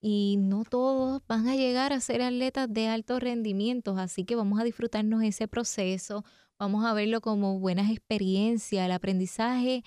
[0.00, 4.58] y no todos van a llegar a ser atletas de alto rendimiento, así que vamos
[4.58, 6.24] a disfrutarnos ese proceso,
[6.58, 9.82] vamos a verlo como buenas experiencias, el aprendizaje,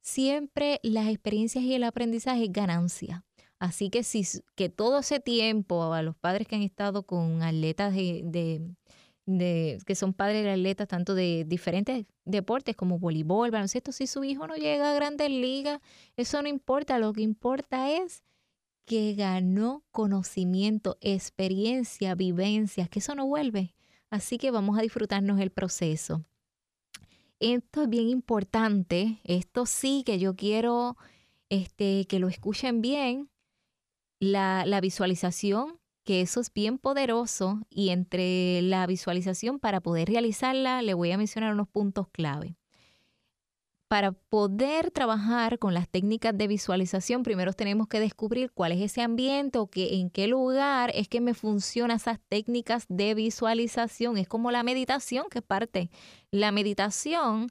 [0.00, 3.25] siempre las experiencias y el aprendizaje es ganancia.
[3.58, 7.94] Así que si que todo ese tiempo a los padres que han estado con atletas
[7.94, 8.60] de,
[9.26, 14.24] de, que son padres de atletas tanto de diferentes deportes como voleibol, baloncesto, si su
[14.24, 15.80] hijo no llega a grandes ligas,
[16.16, 18.22] eso no importa, lo que importa es
[18.84, 23.74] que ganó conocimiento, experiencia, vivencias, que eso no vuelve.
[24.10, 26.24] Así que vamos a disfrutarnos el proceso.
[27.40, 30.96] Esto es bien importante, esto sí que yo quiero
[31.50, 33.28] este, que lo escuchen bien,
[34.18, 40.94] la, visualización, que eso es bien poderoso y entre la visualización para poder realizarla le
[40.94, 42.56] voy a mencionar unos puntos clave
[43.88, 49.02] para poder trabajar con las técnicas de visualización, primero tenemos que descubrir cuál es ese
[49.02, 54.18] ambiente o que, en qué lugar es que me funcionan esas técnicas de visualización.
[54.18, 55.90] Es como la meditación, que es parte.
[56.32, 57.48] La meditación,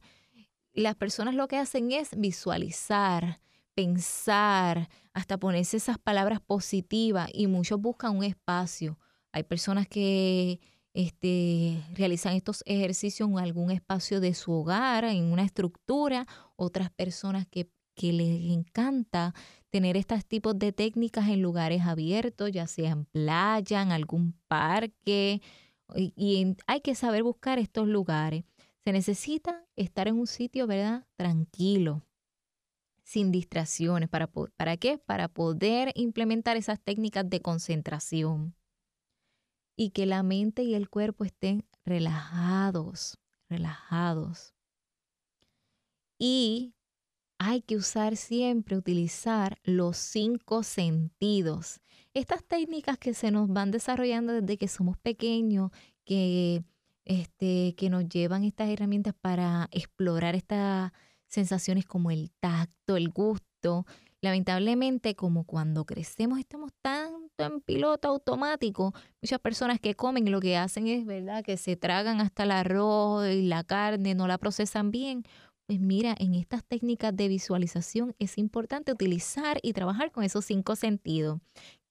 [0.73, 3.39] las personas lo que hacen es visualizar,
[3.75, 8.97] pensar, hasta ponerse esas palabras positivas y muchos buscan un espacio.
[9.31, 10.59] Hay personas que
[10.93, 17.45] este, realizan estos ejercicios en algún espacio de su hogar, en una estructura, otras personas
[17.47, 19.33] que, que les encanta
[19.69, 25.41] tener estos tipos de técnicas en lugares abiertos, ya sea en playa, en algún parque,
[25.93, 28.43] y, hay que saber buscar estos lugares.
[28.83, 31.05] Se necesita estar en un sitio, ¿verdad?
[31.15, 32.03] Tranquilo,
[33.05, 34.09] sin distracciones.
[34.09, 34.97] ¿Para, ¿Para qué?
[34.97, 38.55] Para poder implementar esas técnicas de concentración
[39.77, 44.53] y que la mente y el cuerpo estén relajados, relajados.
[46.17, 46.73] Y
[47.37, 51.81] hay que usar siempre, utilizar los cinco sentidos.
[52.13, 55.69] Estas técnicas que se nos van desarrollando desde que somos pequeños,
[56.05, 56.63] que,
[57.03, 60.91] este, que nos llevan estas herramientas para explorar estas
[61.35, 63.85] sensaciones como el tacto, el gusto,
[64.25, 70.57] Lamentablemente, como cuando crecemos estamos tanto en piloto automático, muchas personas que comen lo que
[70.57, 74.89] hacen es, ¿verdad?, que se tragan hasta el arroz y la carne, no la procesan
[74.89, 75.25] bien.
[75.67, 80.75] Pues mira, en estas técnicas de visualización es importante utilizar y trabajar con esos cinco
[80.75, 81.39] sentidos,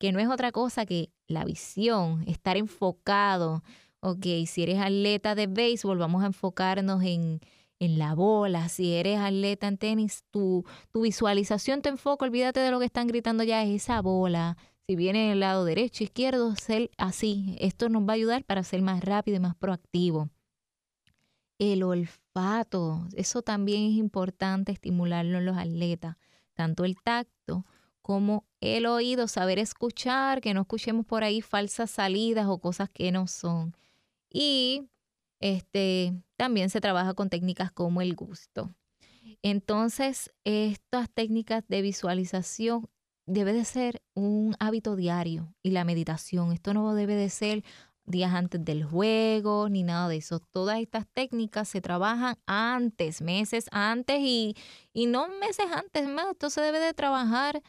[0.00, 3.62] que no es otra cosa que la visión, estar enfocado.
[4.00, 7.38] Ok, si eres atleta de béisbol, vamos a enfocarnos en
[7.84, 12.70] en la bola, si eres atleta en tenis, tu, tu visualización te enfoca, olvídate de
[12.70, 14.56] lo que están gritando ya, es esa bola.
[14.86, 17.56] Si viene el lado derecho, izquierdo, ser así.
[17.58, 20.28] Esto nos va a ayudar para ser más rápido y más proactivo.
[21.58, 26.16] El olfato, eso también es importante estimularlo en los atletas,
[26.52, 27.64] tanto el tacto
[28.02, 33.10] como el oído, saber escuchar, que no escuchemos por ahí falsas salidas o cosas que
[33.12, 33.74] no son.
[34.28, 34.90] Y
[35.44, 38.74] este, también se trabaja con técnicas como el gusto.
[39.42, 42.88] Entonces, estas técnicas de visualización
[43.26, 46.50] debe de ser un hábito diario y la meditación.
[46.50, 47.62] Esto no debe de ser
[48.06, 50.40] días antes del juego ni nada de eso.
[50.40, 54.56] Todas estas técnicas se trabajan antes, meses antes y,
[54.94, 56.28] y no meses antes más.
[56.30, 57.62] Esto se debe de trabajar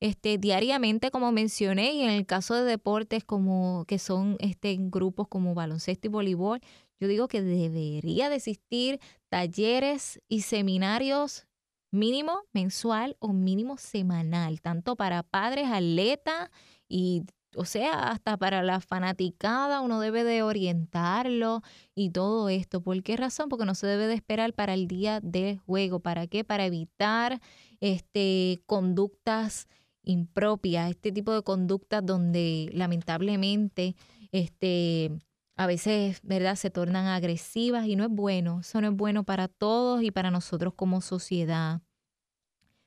[0.00, 5.28] este, diariamente, como mencioné, y en el caso de deportes como que son este, grupos
[5.28, 6.60] como baloncesto y voleibol,
[7.02, 11.48] yo digo que debería de existir talleres y seminarios
[11.90, 16.48] mínimo mensual o mínimo semanal, tanto para padres, atletas
[16.88, 17.24] y
[17.56, 21.62] o sea, hasta para la fanaticada uno debe de orientarlo
[21.96, 22.80] y todo esto.
[22.80, 23.48] ¿Por qué razón?
[23.48, 25.98] Porque no se debe de esperar para el día de juego.
[25.98, 26.44] ¿Para qué?
[26.44, 27.40] Para evitar
[27.80, 29.66] este, conductas
[30.04, 33.96] impropias, este tipo de conductas donde lamentablemente
[34.30, 35.10] este,
[35.56, 38.60] a veces, ¿verdad?, se tornan agresivas y no es bueno.
[38.60, 41.82] Eso no es bueno para todos y para nosotros como sociedad.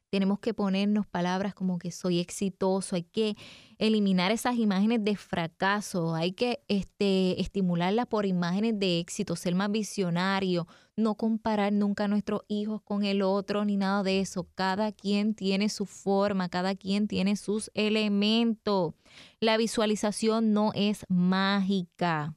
[0.10, 3.36] tenemos que ponernos palabras como que soy exitoso, hay que
[3.80, 9.70] eliminar esas imágenes de fracaso, hay que este, estimularlas por imágenes de éxito, ser más
[9.72, 14.48] visionario, no comparar nunca a nuestros hijos con el otro ni nada de eso.
[14.56, 18.94] Cada quien tiene su forma, cada quien tiene sus elementos.
[19.42, 22.36] La visualización no es mágica.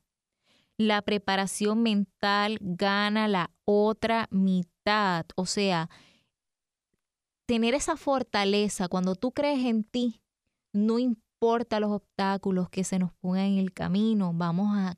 [0.79, 5.91] La preparación mental gana la otra mitad, o sea,
[7.47, 10.23] tener esa fortaleza cuando tú crees en ti,
[10.73, 14.97] no importa los obstáculos que se nos pongan en el camino, vamos a,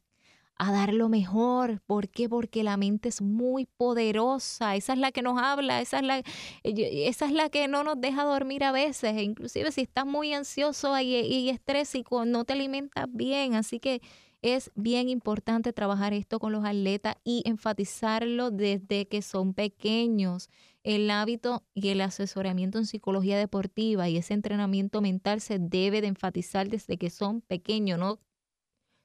[0.58, 1.80] dar lo mejor.
[1.86, 2.28] ¿Por qué?
[2.28, 6.22] Porque la mente es muy poderosa, esa es la que nos habla, esa es la,
[6.62, 10.34] esa es la que no nos deja dormir a veces, e inclusive si estás muy
[10.34, 14.02] ansioso y, y estrésico, no te alimentas bien, así que
[14.42, 20.48] es bien importante trabajar esto con los atletas y enfatizarlo desde que son pequeños.
[20.82, 26.08] El hábito y el asesoramiento en psicología deportiva y ese entrenamiento mental se debe de
[26.08, 28.18] enfatizar desde que son pequeños, no,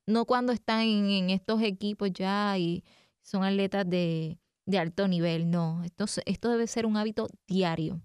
[0.07, 2.83] no cuando están en, estos equipos ya y
[3.21, 4.39] son atletas de,
[4.77, 8.01] alto nivel, no, esto, esto debe ser un hábito diario.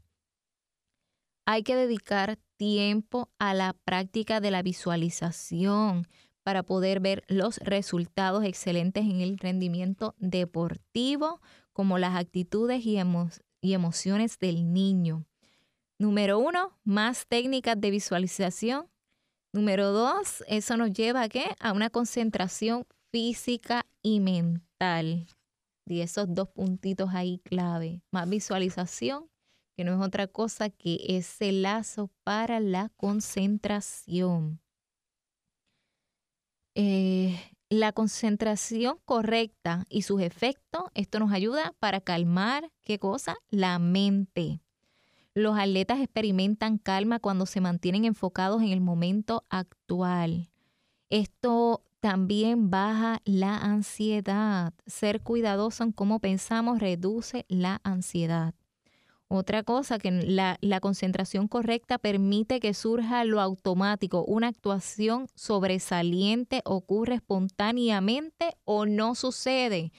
[1.46, 6.06] Hay que dedicar tiempo a la práctica de la visualización
[6.50, 11.40] para poder ver los resultados excelentes en el rendimiento deportivo,
[11.72, 12.98] como las actitudes y,
[13.62, 15.26] emociones del niño.
[15.96, 18.88] Número uno, más técnicas de visualización.
[19.52, 21.54] Número dos, eso nos lleva a qué?
[21.60, 25.28] A una concentración física y mental.
[25.86, 28.02] Y esos dos puntitos ahí clave.
[28.10, 29.30] Más visualización,
[29.76, 34.59] que no es otra cosa que ese lazo para la concentración.
[36.74, 43.36] Eh, la concentración correcta y sus efectos, esto nos ayuda para calmar, ¿qué cosa?
[43.50, 44.60] La mente.
[45.34, 50.50] Los atletas experimentan calma cuando se mantienen enfocados en el momento actual.
[51.08, 54.72] Esto también baja la ansiedad.
[54.86, 58.54] Ser cuidadoso en cómo pensamos reduce la ansiedad.
[59.32, 64.24] Otra cosa, que la, la, concentración correcta permite que surja lo automático.
[64.24, 69.92] Una actuación sobresaliente ocurre espontáneamente o no sucede.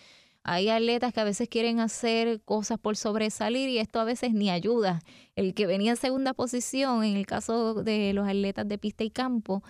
[0.44, 4.50] Hay atletas que a veces quieren hacer cosas por sobresalir y esto a veces ni
[4.50, 5.00] ayuda.
[5.38, 9.12] El que venía en segunda posición, en el caso de los atletas de pista y
[9.12, 9.64] campo,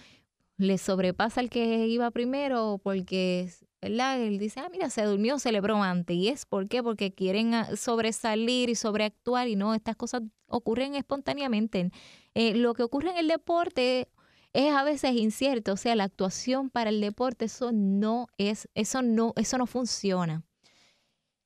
[0.62, 3.50] le sobrepasa al que iba primero porque
[3.82, 4.22] ¿verdad?
[4.22, 6.16] Él dice, ah, mira, se durmió, celebró antes.
[6.16, 6.84] ¿Y es por qué?
[6.84, 11.90] Porque quieren ah, sobresalir y sobreactuar y no, estas cosas ocurren espontáneamente.
[12.36, 14.08] Eh, lo que ocurre en el deporte
[14.54, 19.02] es a veces incierto, o sea, la actuación para el deporte, eso no es, eso
[19.02, 20.44] no, eso no funciona.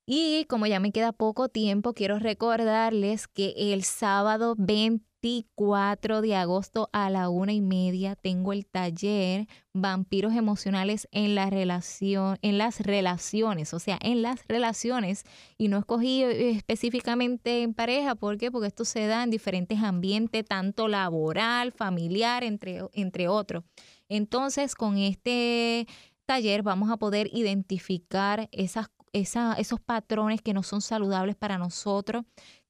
[0.08, 6.36] Y como ya me queda poco tiempo, quiero recordarles que el sábado 20 24 de
[6.36, 13.80] agosto a la una y media tengo el taller Vampiros Emocionales en las relaciones, o
[13.80, 15.24] sea, en las relaciones.
[15.58, 18.52] Y no escogí eh, específicamente en pareja, ¿por qué?
[18.52, 23.64] Porque esto se da en diferentes ambientes, tanto laboral, familiar, entre, entre otros.
[24.08, 25.88] Entonces, con este
[26.28, 32.26] taller vamos a poder identificar esas, esos patrones que no son saludables para nosotros,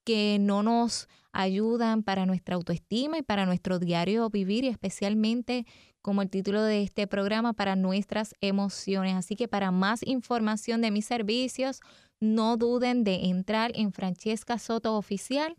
[0.05, 5.65] que no nos ayudan para nuestra autoestima y para nuestro diario vivir y especialmente
[6.01, 9.15] como el título de este programa para nuestras emociones.
[9.15, 11.81] Así que para más información de mis servicios,
[12.19, 15.57] no duden de entrar en Francesca Soto Oficial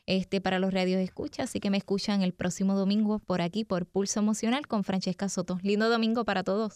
[0.05, 3.85] este, para los radios escucha, así que me escuchan el próximo domingo por aquí, por
[3.85, 5.59] Pulso Emocional con Francesca Soto.
[5.61, 6.71] Lindo domingo para todos.